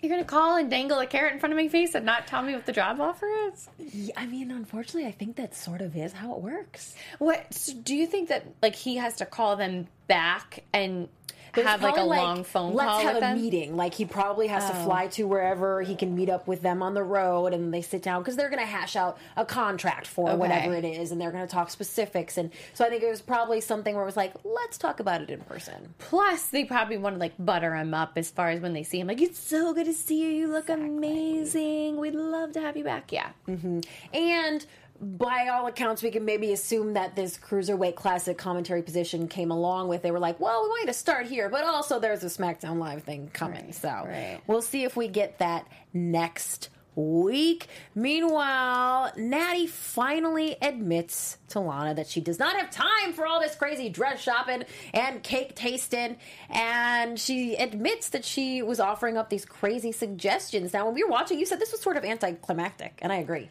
[0.00, 2.42] You're gonna call and dangle a carrot in front of my face and not tell
[2.42, 3.68] me what the job offer is?
[3.78, 6.94] Yeah, I mean, unfortunately, I think that sort of is how it works.
[7.18, 11.08] What so do you think that like he has to call them back and
[11.54, 13.38] have like a probably, long phone let's call have with a them?
[13.38, 13.40] Oh.
[13.40, 13.76] meeting.
[13.76, 16.94] Like he probably has to fly to wherever he can meet up with them on
[16.94, 20.28] the road, and they sit down because they're going to hash out a contract for
[20.30, 20.36] Okay.
[20.38, 22.36] whatever it is, and they're going to talk specifics.
[22.36, 25.22] And so I think it was probably something where it was like, let's talk about
[25.22, 25.94] it in person.
[25.98, 29.00] Plus, they probably want to like butter him up as far as when they see
[29.00, 29.06] him.
[29.06, 30.28] Like, it's so good to see you.
[30.30, 31.96] You look amazing.
[31.98, 33.12] We'd love to have you back.
[33.12, 33.30] Yeah.
[33.48, 33.80] mm-hmm.
[34.14, 34.64] And
[35.00, 39.88] by all accounts, we can maybe assume that this cruiserweight classic commentary position came along
[39.88, 40.02] with.
[40.02, 42.78] They were like, well, we want you to start here, but also there's a SmackDown
[42.78, 43.72] Live thing coming.
[43.72, 44.40] so right.
[44.46, 47.68] we'll see if we get that next week.
[47.94, 53.54] Meanwhile, Natty finally admits to Lana that she does not have time for all this
[53.54, 56.16] crazy dress shopping and cake tasting.
[56.50, 60.72] And she admits that she was offering up these crazy suggestions.
[60.72, 63.48] Now, when we were watching, you said this was sort of anticlimactic, and I agree.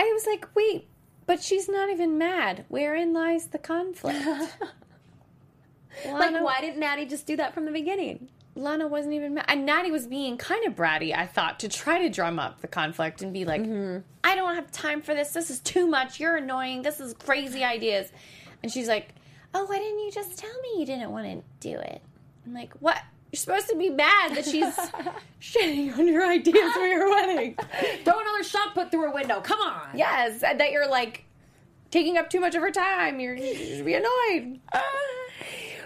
[0.00, 0.88] I was like, wait,
[1.26, 2.64] but she's not even mad.
[2.68, 4.26] Wherein lies the conflict?
[6.06, 8.28] Like, why didn't Natty just do that from the beginning?
[8.54, 9.46] Lana wasn't even mad.
[9.48, 12.68] And Natty was being kind of bratty, I thought, to try to drum up the
[12.68, 13.98] conflict and be like, mm-hmm.
[14.24, 15.32] I don't have time for this.
[15.32, 16.20] This is too much.
[16.20, 16.82] You're annoying.
[16.82, 18.10] This is crazy ideas.
[18.62, 19.14] And she's like,
[19.52, 22.00] Oh, why didn't you just tell me you didn't want to do it?
[22.46, 23.00] I'm like, What?
[23.32, 24.74] You're supposed to be mad that she's
[25.40, 27.56] shitting on your ideas for your wedding.
[28.04, 29.40] Throw another shot put through a window.
[29.40, 29.96] Come on.
[29.96, 31.24] Yes, and that you're like
[31.90, 33.20] taking up too much of her time.
[33.20, 34.60] You're, you should be annoyed.
[34.72, 34.82] Ah.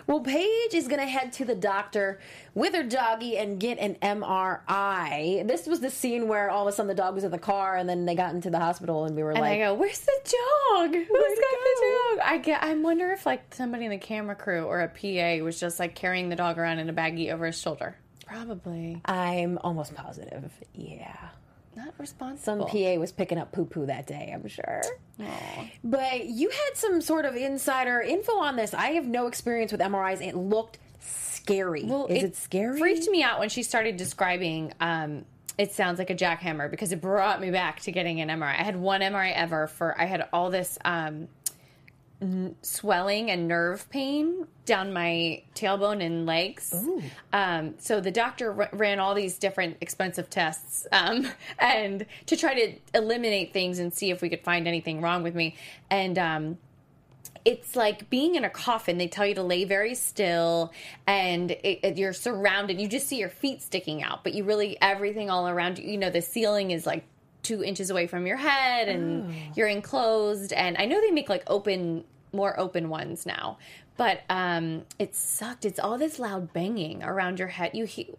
[0.07, 2.21] Well, Paige is going to head to the doctor
[2.55, 5.47] with her doggy and get an MRI.
[5.47, 7.77] This was the scene where all of a sudden the dog was in the car
[7.77, 10.01] and then they got into the hospital and we were And like, I go, "Where's
[10.01, 10.91] the dog?
[10.93, 12.63] Who's got Where'd it the dog?" I get.
[12.63, 15.95] I wonder if like somebody in the camera crew or a PA was just like
[15.95, 17.97] carrying the dog around in a baggie over his shoulder.
[18.27, 20.53] Probably I'm almost positive.
[20.75, 21.17] Yeah.
[21.77, 22.67] Not responsible.
[22.67, 22.71] Some.
[22.71, 24.83] PA was picking up poo poo that day, I'm sure.
[25.83, 28.75] But you had some sort of insider info on this.
[28.75, 30.21] I have no experience with MRIs.
[30.21, 31.85] It looked scary.
[31.85, 32.79] Well, is it, scary?
[32.79, 34.73] Freaked me out when she started describing.
[34.81, 35.25] Um,
[35.57, 38.59] it sounds like a jackhammer because it brought me back to getting an MRI.
[38.59, 39.99] I had one MRI ever for.
[40.01, 41.29] I had all this um,
[42.25, 46.75] n- swelling and nerve pain down my tailbone and legs.
[47.33, 51.27] Um, so the doctor r- ran all these different expensive tests um,
[51.59, 55.35] and to try to eliminate things and see if we could find anything wrong with
[55.35, 55.57] me.
[55.91, 56.59] And um,
[57.45, 58.97] it's like being in a coffin.
[58.97, 60.73] They tell you to lay very still,
[61.07, 62.81] and it, it- you're surrounded.
[62.81, 65.91] You just see your feet sticking out, but you really everything all around you.
[65.91, 67.05] You know, the ceiling is like
[67.43, 70.55] two inches away from your head, and you're enclosed.
[70.55, 72.05] And I know they make like open,
[72.35, 73.59] more open ones now,
[73.97, 75.65] but um, it sucked.
[75.65, 77.71] It's all this loud banging around your head.
[77.75, 78.11] You he,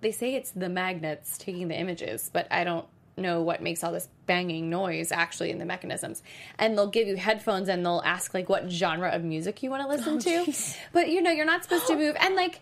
[0.00, 2.86] they say it's the magnets taking the images, but I don't
[3.16, 6.22] know what makes all this banging noise actually in the mechanisms.
[6.58, 9.82] And they'll give you headphones and they'll ask like what genre of music you want
[9.82, 10.52] to listen to.
[10.92, 12.16] But you know, you're not supposed to move.
[12.18, 12.60] And like,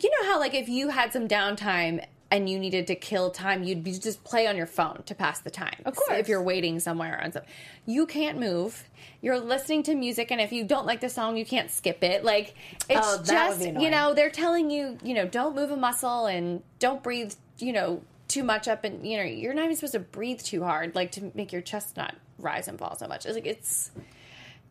[0.00, 3.62] you know how like if you had some downtime and you needed to kill time,
[3.62, 5.76] you'd be just play on your phone to pass the time.
[5.84, 6.18] Of course.
[6.18, 7.44] If you're waiting somewhere and stuff.
[7.86, 8.88] You can't move.
[9.20, 12.24] You're listening to music and if you don't like the song, you can't skip it.
[12.24, 12.54] Like
[12.88, 16.62] it's Oh, just you know, they're telling you, you know, don't move a muscle and
[16.78, 20.00] don't breathe, you know, too much up and you know, you're not even supposed to
[20.00, 23.24] breathe too hard, like to make your chest not rise and fall so much.
[23.24, 23.92] It's like it's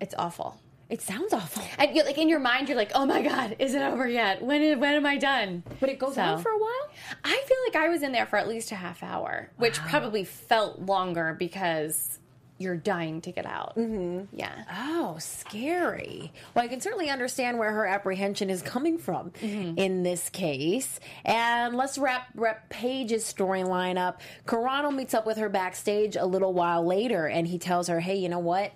[0.01, 0.59] it's awful.
[0.89, 1.63] It sounds awful.
[1.80, 4.41] And you're like in your mind, you're like, oh my god, is it over yet?
[4.43, 5.63] When is, when am I done?
[5.80, 6.89] But it goes So- on for a while?
[7.24, 10.24] I feel like I was in there for at least a half hour, which probably
[10.26, 12.19] felt longer because
[12.58, 13.76] you're dying to get out.
[13.76, 14.34] Mm-hmm.
[14.38, 14.63] Yeah.
[14.71, 16.32] Oh, scary.
[16.54, 21.02] Well, I can certainly understand where her apprehension is coming from in this case.
[21.26, 24.21] And let's wrap, wrap Paige's storyline up.
[24.45, 28.15] Carrano meets up with her backstage a little while later, and he tells her, hey,
[28.15, 28.71] you know what?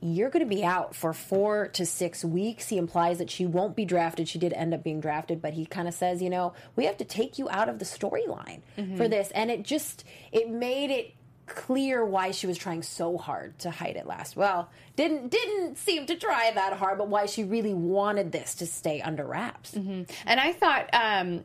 [0.00, 2.68] You're going to be out for four to six weeks.
[2.68, 4.28] He implies that she won't be drafted.
[4.28, 6.96] She did end up being drafted, but he kind of says, you know, we have
[6.98, 9.08] to take you out of the storyline for mm-hmm.
[9.08, 9.30] this.
[9.32, 11.14] And it just, it made it
[11.48, 14.36] clear why she was trying so hard to hide it last.
[14.36, 18.66] Well, didn't didn't seem to try that hard, but why she really wanted this to
[18.66, 19.72] stay under wraps.
[19.72, 20.02] Mm-hmm.
[20.26, 21.44] And I thought, um,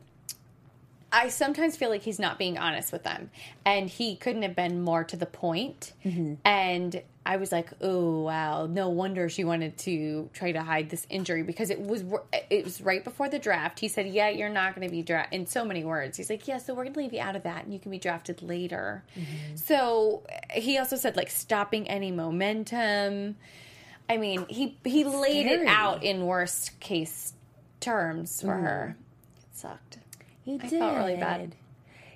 [1.10, 3.30] I sometimes feel like he's not being honest with them,
[3.64, 5.92] and he couldn't have been more to the point.
[6.04, 6.34] Mm-hmm.
[6.44, 11.06] And I was like, oh wow, no wonder she wanted to try to hide this
[11.08, 12.04] injury because it was
[12.50, 13.80] it was right before the draft.
[13.80, 16.18] He said, yeah, you're not going to be drafted in so many words.
[16.18, 17.90] He's like, yeah, so we're going to leave you out of that, and you can
[17.90, 19.04] be drafted later.
[19.16, 19.56] Mm-hmm.
[19.56, 23.36] So he also said like stopping any momentum.
[24.08, 27.32] I mean, he he laid it out in worst case
[27.80, 28.64] terms for mm-hmm.
[28.64, 28.96] her.
[29.38, 29.98] It sucked.
[30.44, 31.54] He I felt really bad.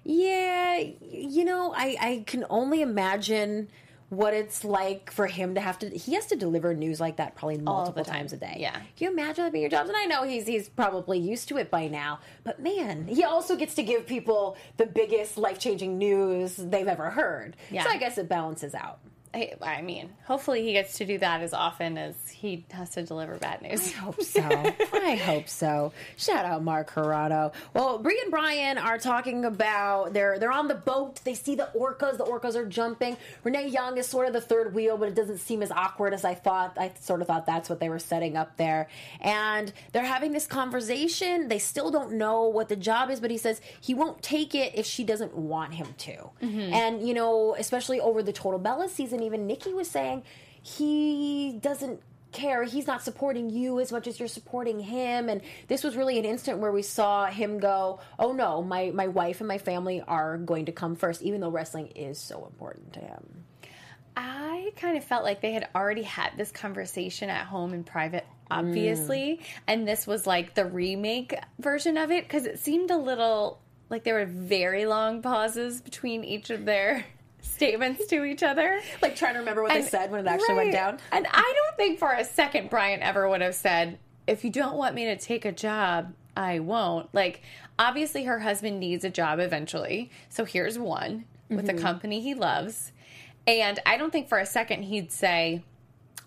[0.04, 3.68] Yeah, you know, I, I can only imagine
[4.10, 7.34] what it's like for him to have to he has to deliver news like that
[7.34, 8.20] probably multiple time.
[8.20, 8.56] times a day.
[8.58, 8.72] Yeah.
[8.72, 9.86] Can you imagine that being your job?
[9.86, 12.20] And I know he's he's probably used to it by now.
[12.42, 17.10] But man, he also gets to give people the biggest life changing news they've ever
[17.10, 17.56] heard.
[17.70, 17.84] Yeah.
[17.84, 19.00] So I guess it balances out.
[19.34, 23.02] I, I mean, hopefully he gets to do that as often as he has to
[23.02, 23.88] deliver bad news.
[23.94, 24.40] I hope so.
[24.42, 25.92] I hope so.
[26.16, 27.52] Shout out Mark Carrano.
[27.74, 31.20] Well, Brie and Brian are talking about they're they're on the boat.
[31.24, 32.16] They see the orcas.
[32.16, 33.16] The orcas are jumping.
[33.44, 36.24] Renee Young is sort of the third wheel, but it doesn't seem as awkward as
[36.24, 36.78] I thought.
[36.78, 38.88] I sort of thought that's what they were setting up there.
[39.20, 41.48] And they're having this conversation.
[41.48, 44.72] They still don't know what the job is, but he says he won't take it
[44.74, 46.12] if she doesn't want him to.
[46.42, 46.72] Mm-hmm.
[46.72, 50.22] And you know, especially over the Total Bella season, even Nikki was saying
[50.62, 52.00] he doesn't
[52.32, 52.64] care.
[52.64, 55.28] He's not supporting you as much as you're supporting him.
[55.28, 59.08] And this was really an instant where we saw him go, "Oh no, my my
[59.08, 62.92] wife and my family are going to come first, even though wrestling is so important
[62.94, 63.44] to him."
[64.16, 68.26] I kind of felt like they had already had this conversation at home in private,
[68.50, 69.46] obviously, mm.
[69.68, 74.04] and this was like the remake version of it because it seemed a little like
[74.04, 77.04] there were very long pauses between each of their
[77.48, 78.80] statements to each other.
[79.02, 80.98] Like trying to remember what they said when it actually went down.
[81.12, 84.76] And I don't think for a second Brian ever would have said, if you don't
[84.76, 87.12] want me to take a job, I won't.
[87.14, 87.42] Like,
[87.78, 90.10] obviously, her husband needs a job eventually.
[90.28, 91.78] So here's one with Mm-hmm.
[91.78, 92.92] a company he loves.
[93.46, 95.62] And I don't think for a second he'd say,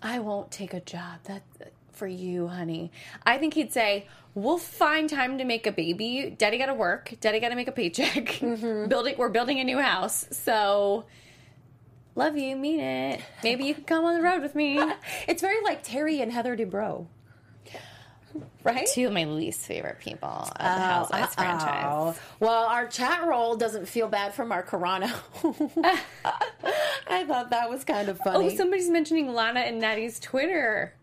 [0.02, 1.20] I won't take a job.
[1.24, 1.44] That's
[1.92, 2.92] for you, honey.
[3.24, 6.34] I think he'd say, We'll find time to make a baby.
[6.38, 7.14] Daddy got to work.
[7.20, 8.12] Daddy got to make a paycheck.
[8.42, 8.88] Mm-hmm.
[8.88, 10.26] Building, we're building a new house.
[10.32, 11.04] So
[12.14, 13.20] love you, mean it.
[13.44, 14.82] Maybe you can come on the road with me.
[15.28, 17.06] It's very like Terry and Heather Dubrow.
[18.64, 18.88] Right?
[18.92, 21.84] Two of my least favorite people of the Housewives franchise.
[21.86, 22.16] Oh.
[22.40, 25.10] Well, our chat roll doesn't feel bad for Mark Carrano.
[27.06, 28.46] I thought that was kind of funny.
[28.46, 30.94] Oh, somebody's mentioning Lana and Natty's Twitter.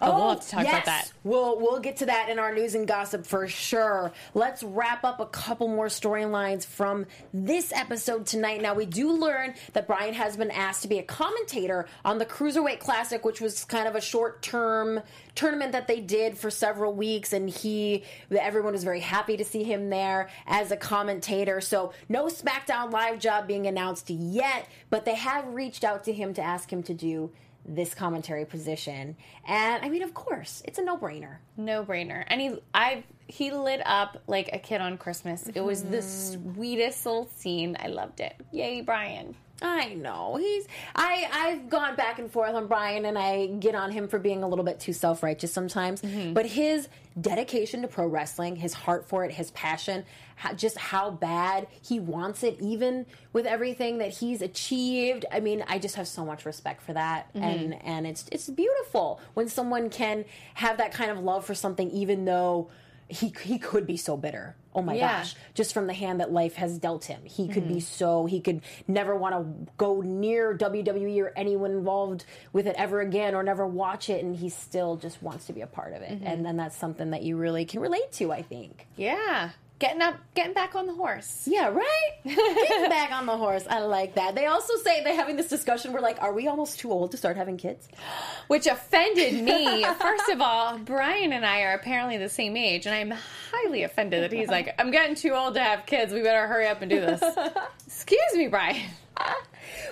[0.00, 1.12] Oh, we'll have oh, to talk about that.
[1.24, 4.12] We'll we'll get to that in our news and gossip for sure.
[4.34, 8.62] Let's wrap up a couple more storylines from this episode tonight.
[8.62, 12.26] Now we do learn that Brian has been asked to be a commentator on the
[12.26, 15.00] Cruiserweight Classic, which was kind of a short term
[15.34, 19.64] tournament that they did for several weeks, and he everyone was very happy to see
[19.64, 21.60] him there as a commentator.
[21.60, 26.34] So no SmackDown Live job being announced yet, but they have reached out to him
[26.34, 27.30] to ask him to do
[27.68, 29.16] this commentary position.
[29.46, 31.38] And I mean, of course, it's a no brainer.
[31.56, 32.24] No brainer.
[32.28, 35.48] And he, I, he lit up like a kid on Christmas.
[35.54, 36.52] It was the Mm-hmm.
[36.54, 37.76] sweetest little scene.
[37.80, 38.34] I loved it.
[38.52, 39.34] Yay, Brian.
[39.62, 40.66] I know he's.
[40.94, 44.42] I I've gone back and forth on Brian, and I get on him for being
[44.42, 46.02] a little bit too self righteous sometimes.
[46.34, 50.04] But his dedication to pro wrestling, his heart for it, his passion,
[50.36, 55.24] how, just how bad he wants it, even with everything that he's achieved.
[55.32, 57.42] I mean, I just have so much respect for that, mm-hmm.
[57.42, 61.90] and and it's it's beautiful when someone can have that kind of love for something,
[61.90, 62.70] even though.
[63.08, 64.56] He, he could be so bitter.
[64.74, 65.18] Oh my Yeah.
[65.18, 67.20] gosh just from the hand that life has dealt him.
[67.24, 67.80] He could be mm-hmm.
[67.80, 73.00] so he could never want to go near WWE or anyone involved with it ever
[73.00, 76.02] again or never watch it and he still just wants to be a part of
[76.02, 76.10] it.
[76.10, 76.26] Mm-hmm.
[76.26, 78.88] And then that's something that you really can relate to, I think.
[78.96, 79.50] Yeah.
[79.78, 81.46] Getting up, getting back on the horse.
[81.46, 82.10] Yeah, right?
[82.24, 83.66] Getting back on the horse.
[83.68, 84.34] I like that.
[84.34, 87.18] They also say they're having this discussion we're like, are we almost too old to
[87.18, 87.86] start having kids?
[88.46, 89.84] Which offended me.
[90.00, 93.18] First of all, Brian and I are apparently the same age, and I'm
[93.52, 96.10] highly offended that he's like, I'm getting too old to have kids.
[96.10, 97.22] We better hurry up and do this.
[97.86, 98.82] Excuse me, Brian.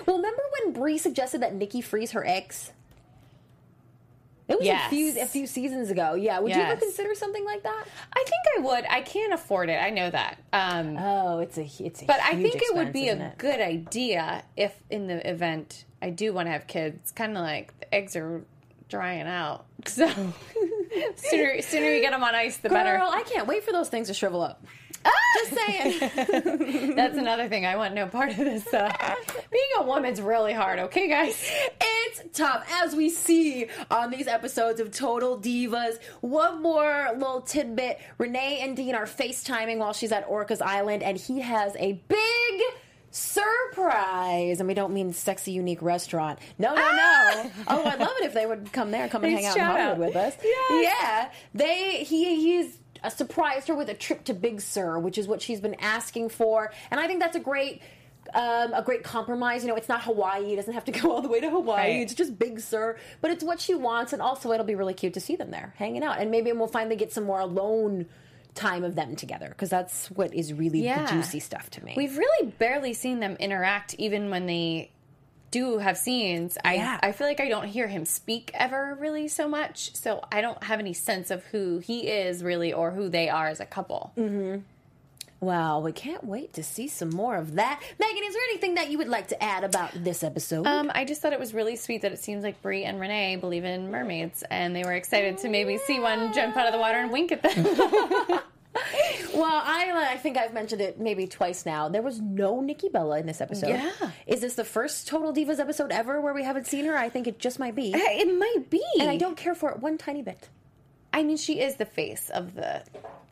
[0.05, 2.71] Well, remember when Brie suggested that Nikki freeze her eggs?
[4.47, 4.87] It was Yes.
[4.87, 6.13] a few a few seasons ago.
[6.13, 7.85] Yeah, would you ever consider something like that?
[8.13, 8.85] I think I would.
[8.89, 9.81] I can't afford it.
[9.81, 10.37] I know that.
[10.53, 13.37] Um, Oh, it's a it's a But I think it would be a it?
[13.39, 17.77] good idea if in the event I do want to have kids, kind of like
[17.79, 18.43] the eggs are
[18.87, 19.65] drying out.
[19.87, 20.07] So
[21.15, 22.97] sooner sooner you get them on ice, the better.
[22.97, 24.63] Girl, I can't wait for those things to shrivel up.
[25.35, 26.95] Just saying.
[26.95, 27.65] That's another thing.
[27.65, 28.73] I want no part of this.
[28.73, 28.91] Uh,
[29.51, 30.79] being a woman's really hard.
[30.79, 31.37] Okay, guys.
[31.81, 35.99] it's tough, as we see on these episodes of Total Divas.
[36.21, 37.99] One more little tidbit.
[38.17, 42.61] Renee and Dean are FaceTiming while she's at Orcas Island, and he has a big
[43.11, 44.59] surprise.
[44.59, 46.39] And we don't mean sexy, unique restaurant.
[46.57, 47.51] No, no, no.
[47.67, 49.87] oh, I'd love it if they would come there, come and hang out in Hollywood
[49.91, 49.97] out.
[49.97, 50.37] with us.
[50.43, 50.93] Yes.
[51.01, 51.31] Yeah.
[51.53, 55.41] They, he, he's uh, surprised her with a trip to Big Sur, which is what
[55.41, 56.71] she's been asking for.
[56.91, 57.81] And I think that's a great
[58.33, 59.63] um, a great compromise.
[59.63, 60.53] You know, it's not Hawaii.
[60.53, 61.77] It doesn't have to go all the way to Hawaii.
[61.77, 62.01] Right.
[62.01, 62.97] It's just Big Sur.
[63.21, 64.13] But it's what she wants.
[64.13, 66.19] And also, it'll be really cute to see them there hanging out.
[66.19, 68.07] And maybe we'll finally get some more alone
[68.55, 71.05] time of them together because that's what is really Yeah.
[71.05, 71.93] the juicy stuff to me.
[71.95, 74.91] We've really barely seen them interact, even when they
[75.55, 76.57] do have scenes.
[76.65, 76.99] I Yeah.
[77.01, 80.61] I feel like I don't hear him speak ever really so much, so I don't
[80.65, 84.11] have any sense of who he is really or who they are as a couple.
[85.39, 87.79] well, we can't wait to see some more of that.
[87.99, 90.65] Megan, is there anything that you would like to add about this episode?
[90.65, 93.35] Um, I just thought it was really sweet that it seems like Brie and Renee
[93.35, 96.79] believe in mermaids, and they were excited to maybe see one jump out of the
[96.79, 98.39] water and wink at them.
[99.33, 101.89] Well, I uh, I think I've mentioned it maybe twice now.
[101.89, 103.69] There was no Nikki Bella in this episode.
[103.69, 103.91] Yeah.
[104.27, 106.97] Is this the first Total Divas episode ever where we haven't seen her?
[106.97, 107.91] I think it just might be.
[107.93, 110.47] it might be, And I don't care for it one tiny bit.
[111.11, 112.83] I mean, she is the face of the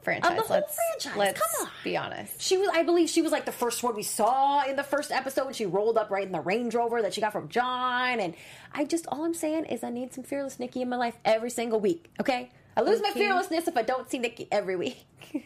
[0.04, 0.32] franchise.
[0.32, 1.74] Of the whole let's, franchise, Let's come on.
[1.84, 2.41] be honest.
[2.41, 5.12] She was, I believe, she was like the first one we saw in the first
[5.12, 5.46] episode.
[5.46, 8.36] when She rolled up right in the Range Rover that she got from John, and
[8.74, 11.50] I just all I'm saying is I need some fearless Nikki in my life every
[11.50, 12.10] single week.
[12.20, 15.05] Okay, I lose my fearlessness if I don't see Nikki every week.
[15.36, 15.39] I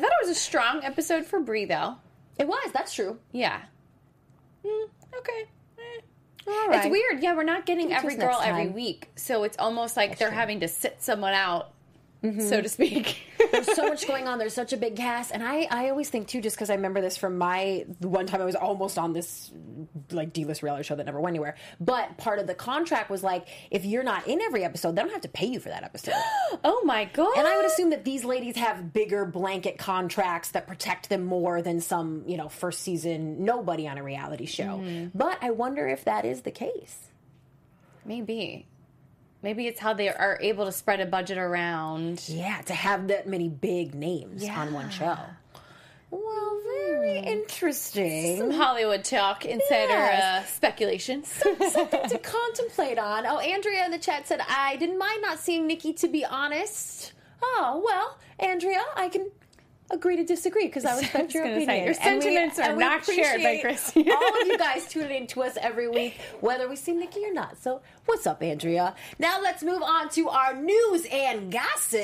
[0.00, 1.96] thought it was a strong episode for Brie, though.
[2.38, 2.70] it was.
[2.72, 3.18] That's true.
[3.32, 3.60] Yeah.
[4.64, 5.44] Mm, okay.
[5.78, 6.00] Eh.
[6.48, 6.84] All right.
[6.84, 7.22] It's weird.
[7.22, 10.18] Yeah, we're not getting Give it to every girl every week, so it's almost like
[10.18, 11.72] they're having to sit someone out,
[12.22, 12.62] so mm-hmm.
[12.62, 13.18] to speak.
[13.50, 14.38] There's so much going on.
[14.38, 17.00] There's such a big cast, and I, I always think too, just because I remember
[17.00, 19.50] this from my one time I was almost on this
[20.12, 21.56] like D-list reality show that never went anywhere.
[21.80, 25.10] But part of the contract was like, if you're not in every episode, they don't
[25.10, 26.14] have to pay you for that episode.
[26.64, 27.36] oh my god!
[27.36, 31.60] And I would assume that these ladies have bigger blanket contracts that protect them more
[31.60, 34.78] than some, you know, first season nobody on a reality show.
[34.78, 35.18] Mm-hmm.
[35.18, 37.08] But I wonder if that is the case.
[38.04, 38.66] maybe,
[39.42, 42.22] maybe it's how they are able to spread a budget around.
[42.28, 45.16] Yeah, to have that many big names on one show.
[46.10, 48.38] Well, very interesting.
[48.38, 50.44] Some Hollywood talk, insider Yes.
[50.44, 51.24] uh, speculation.
[51.24, 53.24] Something to contemplate on.
[53.26, 57.12] Oh, Andrea in the chat said, I didn't mind not seeing Nikki, to be honest.
[57.42, 59.30] Oh, well, Andrea, I can
[59.92, 61.84] agree to disagree because I respect your gonna say, opinion.
[61.84, 64.10] your And we- sentiments are and we not shared by appreciate Chrissy.
[64.10, 67.32] all of you guys tuning in to us every week, whether we see Nikki or
[67.32, 67.56] not.
[67.62, 68.94] So, what's up, Andrea?
[69.18, 72.00] Now, let's move on to our news and gossip.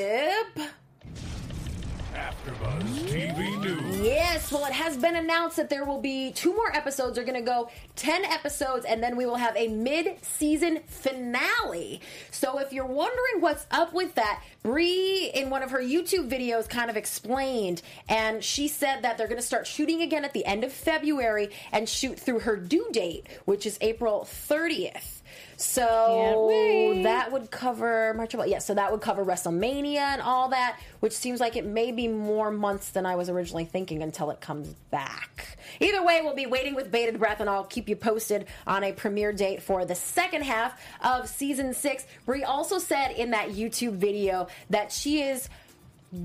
[2.14, 3.57] AfterBuzz TV News.
[4.00, 7.16] Yes, well, it has been announced that there will be two more episodes.
[7.16, 12.00] They're going to go 10 episodes, and then we will have a mid season finale.
[12.30, 16.68] So, if you're wondering what's up with that, Brie, in one of her YouTube videos,
[16.68, 20.46] kind of explained, and she said that they're going to start shooting again at the
[20.46, 25.17] end of February and shoot through her due date, which is April 30th.
[25.56, 28.34] So that would cover March.
[28.34, 31.90] Well, yeah, so that would cover WrestleMania and all that, which seems like it may
[31.90, 35.58] be more months than I was originally thinking until it comes back.
[35.80, 38.92] Either way, we'll be waiting with bated breath, and I'll keep you posted on a
[38.92, 42.06] premiere date for the second half of season six.
[42.24, 45.48] Brie also said in that YouTube video that she is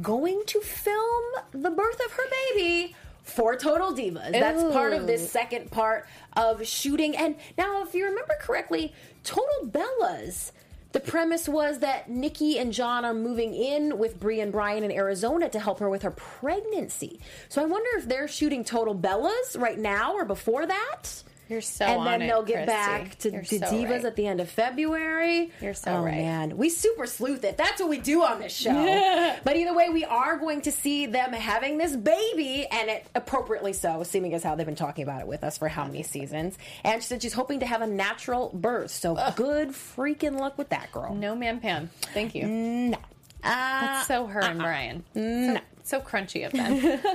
[0.02, 2.24] going to film the birth of her
[2.54, 4.32] baby for Total Divas.
[4.32, 7.16] That's part of this second part of shooting.
[7.16, 8.94] And now, if you remember correctly,
[9.24, 10.52] Total Bellas.
[10.92, 14.92] The premise was that Nikki and John are moving in with Brie and Brian in
[14.92, 17.20] Arizona to help her with her pregnancy.
[17.50, 21.24] So I wonder if they're shooting Total Bellas right now or before that.
[21.50, 22.72] You're so and then it, they'll get Christy.
[22.72, 24.06] back to, You're to so Divas right.
[24.06, 25.52] at the end of February.
[25.62, 26.16] You're so oh, right.
[26.16, 26.58] man.
[26.58, 27.58] We super sleuth it.
[27.58, 28.72] That's what we do on this show.
[29.44, 33.74] but either way, we are going to see them having this baby, and it appropriately
[33.74, 36.58] so, seeming as how they've been talking about it with us for how many seasons.
[36.84, 38.92] And she said she's hoping to have a natural birth.
[38.92, 41.14] So good freaking luck with that, girl.
[41.14, 41.90] No man Pam.
[42.14, 42.48] Thank you.
[42.48, 42.98] No.
[43.44, 45.04] Uh, That's so her and Brian.
[45.14, 47.00] So, so crunchy of them.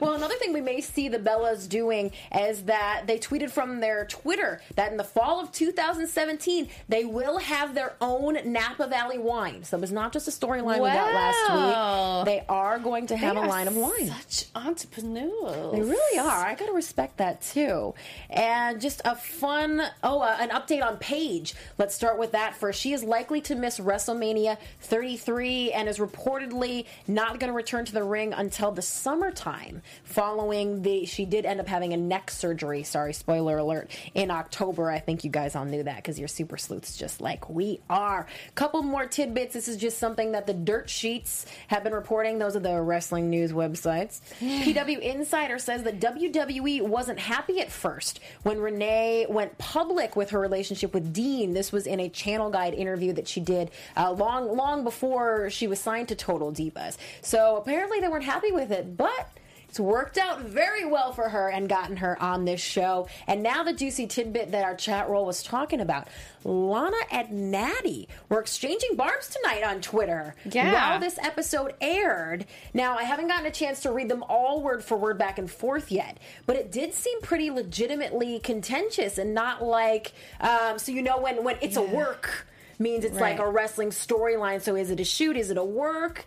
[0.00, 4.04] Well, another thing we may see the Bellas doing is that they tweeted from their
[4.06, 9.64] Twitter that in the fall of 2017 they will have their own Napa Valley wine.
[9.64, 12.18] So it was not just a storyline we got last Wow.
[12.18, 12.26] week.
[12.26, 14.06] They are going to have They a line of wine.
[14.06, 15.72] Such entrepreneurs.
[15.72, 16.46] They really are.
[16.46, 17.94] I gotta respect that too.
[18.30, 21.54] And just a fun oh, uh, an update on Paige.
[21.76, 22.80] Let's start with that first.
[22.80, 27.92] She is likely to miss WrestleMania 33 and is reportedly not going to return to
[27.92, 29.82] the ring until the summertime.
[30.04, 32.82] Following the, she did end up having a neck surgery.
[32.82, 33.90] Sorry, spoiler alert.
[34.14, 37.48] In October, I think you guys all knew that because you're super sleuths just like
[37.48, 38.26] we are.
[38.54, 39.54] Couple more tidbits.
[39.54, 42.38] This is just something that the dirt sheets have been reporting.
[42.38, 44.20] Those are the wrestling news websites.
[44.40, 50.40] PW Insider says that WWE wasn't happy at first when Renee went public with her
[50.40, 51.54] relationship with Dean.
[51.54, 55.66] This was in a Channel Guide interview that she did uh, long, long before she
[55.66, 56.96] was signed to Total Divas.
[57.22, 59.28] So apparently they weren't happy with it, but
[59.68, 63.06] It's worked out very well for her and gotten her on this show.
[63.26, 66.08] And now the juicy tidbit that our chat roll was talking about.
[66.42, 70.34] Lana and Natty were exchanging barbs tonight on Twitter.
[70.50, 70.72] Yeah.
[70.72, 72.46] While this episode aired.
[72.72, 75.50] Now, I haven't gotten a chance to read them all word for word back and
[75.50, 76.16] forth yet,
[76.46, 81.44] but it did seem pretty legitimately contentious and not like, um, so you know, when,
[81.44, 82.46] when it's a work
[82.78, 84.62] means it's like a wrestling storyline.
[84.62, 85.36] So is it a shoot?
[85.36, 86.24] Is it a work?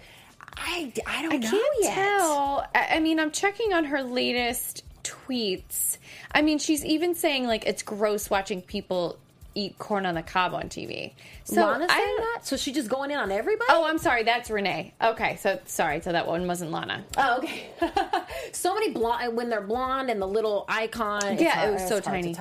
[0.58, 1.94] I, I don't I know can't yet.
[1.96, 2.68] tell.
[2.76, 5.98] I mean, I'm checking on her latest tweets.
[6.32, 9.18] I mean, she's even saying like it's gross watching people
[9.54, 11.12] eat corn on the cob on TV.
[11.44, 12.40] So Lana saying that?
[12.44, 13.68] So she just going in on everybody?
[13.70, 14.24] Oh, I'm sorry.
[14.24, 14.94] That's Renee.
[15.02, 16.00] Okay, so sorry.
[16.02, 17.04] So that one wasn't Lana.
[17.18, 17.70] Oh, okay.
[18.54, 21.38] so many blonde when they're blonde and the little icon.
[21.38, 22.36] Yeah, hard- it was so tiny.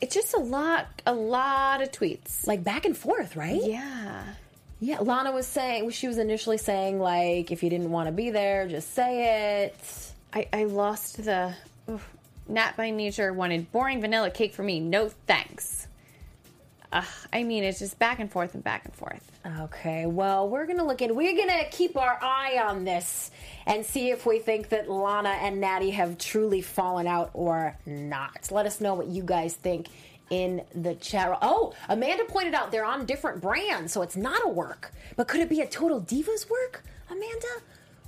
[0.00, 2.46] It's just a lot, a lot of tweets.
[2.46, 3.60] Like back and forth, right?
[3.62, 4.22] Yeah.
[4.80, 4.98] Yeah.
[5.00, 8.66] Lana was saying she was initially saying like if you didn't want to be there,
[8.66, 10.12] just say it.
[10.32, 11.54] I, I lost the.
[11.88, 12.08] oof.
[12.48, 14.80] Nat by nature wanted boring vanilla cake for me.
[14.80, 15.86] No thanks.
[16.92, 19.30] Ugh, I mean, it's just back and forth and back and forth.
[19.60, 21.14] Okay, well, we're gonna look in.
[21.14, 23.30] We're gonna keep our eye on this
[23.66, 28.48] and see if we think that Lana and Natty have truly fallen out or not.
[28.50, 29.86] Let us know what you guys think
[30.30, 31.36] in the chat.
[31.42, 34.92] Oh, Amanda pointed out they're on different brands, so it's not a work.
[35.16, 37.46] But could it be a Total Divas work, Amanda?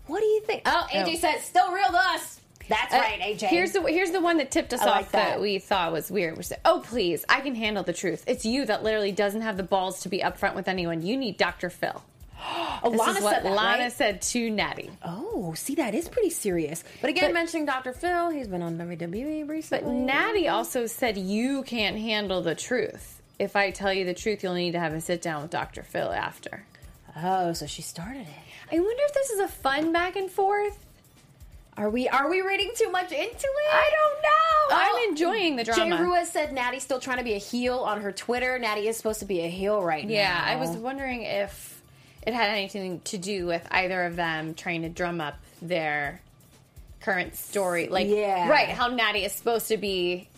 [0.07, 0.63] What do you think?
[0.67, 1.17] Oh, AJ Oh.
[1.17, 2.41] says still real to us.
[2.69, 3.49] That's Uh, right, AJ.
[3.49, 5.29] Here's the here's the one that tipped us I off like that.
[5.31, 5.41] that.
[5.41, 6.37] we thought was weird.
[6.37, 8.23] We said, "Oh please, I can handle the truth.
[8.27, 11.03] It's you that literally doesn't have the balls to be upfront with anyone.
[11.03, 11.71] You need Dr.
[11.71, 12.03] Phil."
[12.45, 13.93] Oh, This Lana said that, Lana right?
[13.93, 14.91] said to Natty.
[15.05, 16.83] Oh, see, that is pretty serious.
[17.01, 17.93] But again, But- mentioning Dr.
[17.93, 19.85] Phil, he's been on WWE recently.
[19.85, 19.93] But.
[19.95, 23.21] Natty also said you can't handle the truth.
[23.39, 25.83] If I tell you the truth, you'll need to have a sit down with Dr.
[25.83, 26.65] Phil after.
[27.17, 28.75] Oh, so she started it.
[28.75, 30.79] I wonder if this is a fun back and forth.
[31.77, 33.73] Are we are we reading too much into it?
[33.73, 34.29] I don't know.
[34.71, 35.97] Oh, I'm enjoying the drama.
[35.97, 38.59] Jay Rua said Natty's still trying to be a heel on her Twitter.
[38.59, 40.13] Natty is supposed to be a heel right now.
[40.13, 41.72] Yeah, I was wondering if
[42.27, 46.21] it had anything to do with either of them trying to drum up their
[47.01, 47.89] current story.
[47.89, 48.49] Like, Yeah.
[48.49, 50.29] right, how Natty is supposed to be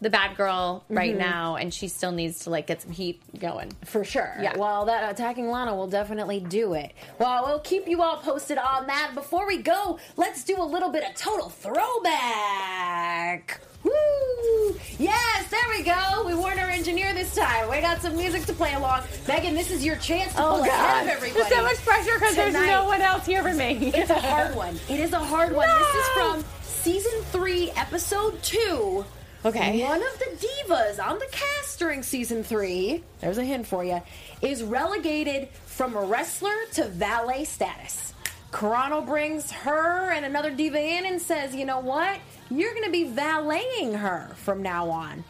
[0.00, 1.18] the bad girl right Mm-hmm.
[1.18, 3.72] now, and she still needs to like get some heat going.
[3.84, 4.34] For sure.
[4.40, 4.56] Yeah.
[4.56, 6.92] Well, that attacking Lana will definitely do it.
[7.18, 9.12] Well, we'll keep you all posted on that.
[9.14, 13.60] Before we go, let's do a little bit of total throwback.
[13.84, 14.76] Woo!
[14.98, 16.24] Yes, there we go.
[16.26, 17.70] We weren't our engineer this time.
[17.70, 19.02] We got some music to play along.
[19.28, 21.40] Megan, this is your chance to pull ahead of everybody.
[21.40, 23.92] Oh, There's so much pressure because there's no one else here for me.
[23.94, 24.74] It's a hard one.
[24.88, 25.68] It is a hard one.
[25.68, 29.04] This is from season three, episode two.
[29.48, 29.82] Okay.
[29.82, 34.02] One of the divas on the cast during season three, there's a hint for you,
[34.42, 38.12] is relegated from wrestler to valet status.
[38.52, 42.18] Carrano brings her and another diva in and says, you know what?
[42.50, 45.24] You're going to be valeting her from now on.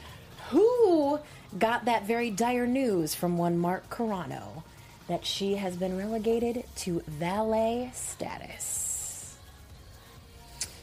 [0.50, 1.20] Who
[1.56, 4.64] got that very dire news from one Mark Carrano
[5.06, 8.87] that she has been relegated to valet status?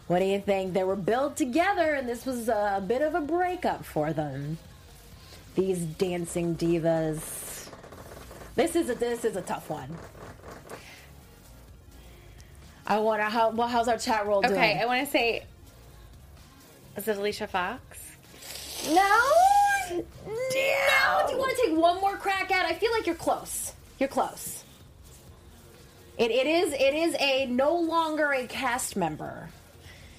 [0.07, 0.73] What do you think?
[0.73, 4.59] They were built together, and this was a bit of a breakup for them.
[5.55, 7.69] These dancing divas.
[8.55, 9.97] This is a this is a tough one.
[12.87, 14.55] I wonder how well how's our chat roll doing?
[14.55, 15.45] Okay, I want to say,
[16.97, 17.99] is it Alicia Fox?
[18.89, 19.21] No.
[19.91, 20.03] No.
[21.27, 22.65] Do you want to take one more crack at?
[22.71, 22.75] it?
[22.75, 23.73] I feel like you're close.
[23.99, 24.65] You're close.
[26.19, 29.49] It, it is it is a no longer a cast member.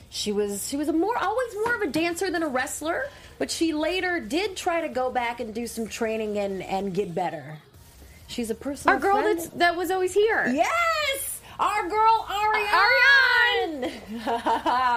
[0.09, 3.05] She was she was a more always more of a dancer than a wrestler,
[3.39, 7.13] but she later did try to go back and do some training and and get
[7.15, 7.57] better.
[8.27, 9.37] She's a personal Our girl friend.
[9.39, 10.47] that's, that was always here.
[10.47, 10.67] yes,
[11.59, 12.73] our girl Ariane.
[12.73, 13.91] Ariane.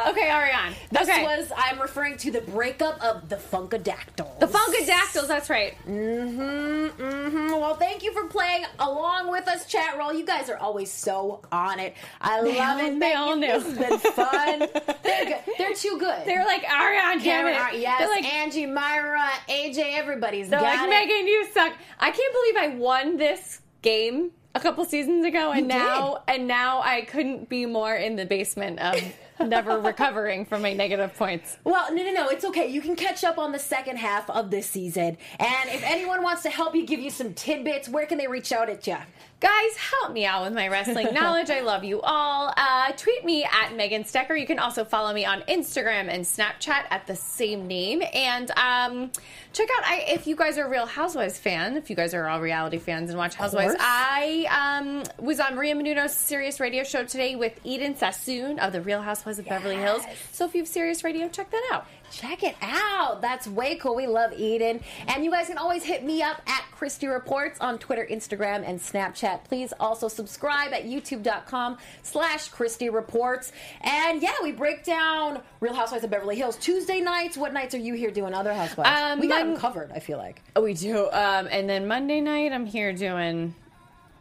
[0.09, 0.75] Okay, Ariane.
[0.91, 1.23] This okay.
[1.25, 4.39] was I'm referring to the breakup of the Funkadactyls.
[4.41, 5.27] the Funkadactyls.
[5.29, 5.75] That's right.
[5.87, 7.51] Mm-hmm, mm-hmm.
[7.53, 10.13] Well, thank you for playing along with us, chat roll.
[10.13, 11.95] You guys are always so on it.
[12.21, 12.93] I They love all- it.
[12.95, 13.41] they Thank all you.
[13.41, 13.61] knew.
[13.61, 14.59] This has been fun.
[15.03, 15.39] They're good.
[15.59, 16.23] They're too good.
[16.25, 17.57] They're like Ariane, Cameron.
[17.57, 20.89] Ar- yes, They're like, Angie, Myra, AJ, everybody's they're like it.
[20.91, 21.73] Megan, you suck.
[21.99, 26.49] I can't believe I won this game a couple seasons ago, and You now and
[26.49, 29.01] now I couldn't be more in the basement of
[29.41, 31.59] never recovering from my negative points.
[31.63, 32.29] Well, no, no, no.
[32.29, 32.67] It's okay.
[32.67, 35.19] You can catch up on the second half of this season.
[35.39, 38.51] And if anyone wants to help you, give you some tidbits, where can they reach
[38.51, 38.97] out at you?
[39.39, 41.51] Guys, help me out with my wrestling knowledge.
[41.51, 42.55] I love you all.
[42.57, 44.39] Uh, tweet me at Megan Stecher.
[44.39, 48.03] You can also follow me on Instagram and Snapchat at the same name.
[48.15, 49.11] And um,
[49.53, 51.77] check out I, if you guys are a Real Housewives fan.
[51.77, 53.75] If you guys are all reality fans and watch Housewives.
[53.79, 54.47] I
[54.81, 59.03] um, was on Maria Menounos' Sirius Radio show today with Eden Sassoon of the Real
[59.03, 60.03] Housewives of Beverly Hills.
[60.33, 61.87] So if you have Sirius Radio, check that out.
[62.11, 63.21] Check it out.
[63.21, 63.95] That's way cool.
[63.95, 64.81] We love Eden.
[65.09, 68.79] And you guys can always hit me up at Christy Reports on Twitter, Instagram, and
[68.79, 69.45] Snapchat.
[69.45, 73.53] Please also subscribe at youtube.com slash Christy Reports.
[73.81, 76.57] And yeah, we break down Real Housewives of Beverly Hills.
[76.57, 78.89] Tuesday nights, what nights are you here doing other Housewives?
[78.89, 80.43] Um, we got them covered, I feel like.
[80.55, 81.11] Oh, we do.
[81.11, 83.55] Um, and then Monday night, I'm here doing.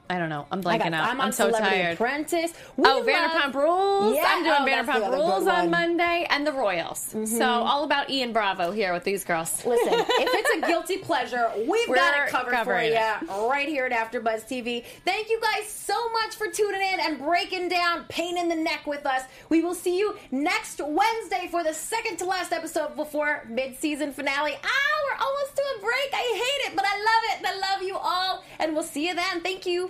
[0.10, 0.46] I don't know.
[0.52, 1.10] I'm blanking out.
[1.10, 1.94] I'm on so tired.
[1.94, 2.54] Apprentice.
[2.78, 4.16] We Oh, love- Vanderpump Rules.
[4.16, 5.56] Yeah, I'm doing oh, Vanderpump Rules on.
[5.64, 5.72] Mm-hmm.
[5.72, 7.16] Monday and the Royals.
[7.26, 9.66] So all about Ian Bravo here with these girls.
[9.66, 12.96] Listen, if it's a guilty pleasure, we've We're got it covered for you
[13.50, 14.84] right here at AfterBuzz TV.
[15.06, 18.86] Thank you guys so much for tuning in and breaking down Pain in the Neck
[18.86, 19.24] with us.
[19.50, 24.54] We will see you next Wednesday for the second to last episode before mid-season finale.
[24.64, 24.68] Ah,
[25.10, 26.10] we're almost to a break.
[26.14, 27.38] I hate it, but I love it.
[27.40, 29.42] And I love you all, and we'll see you then.
[29.42, 29.90] Thank you.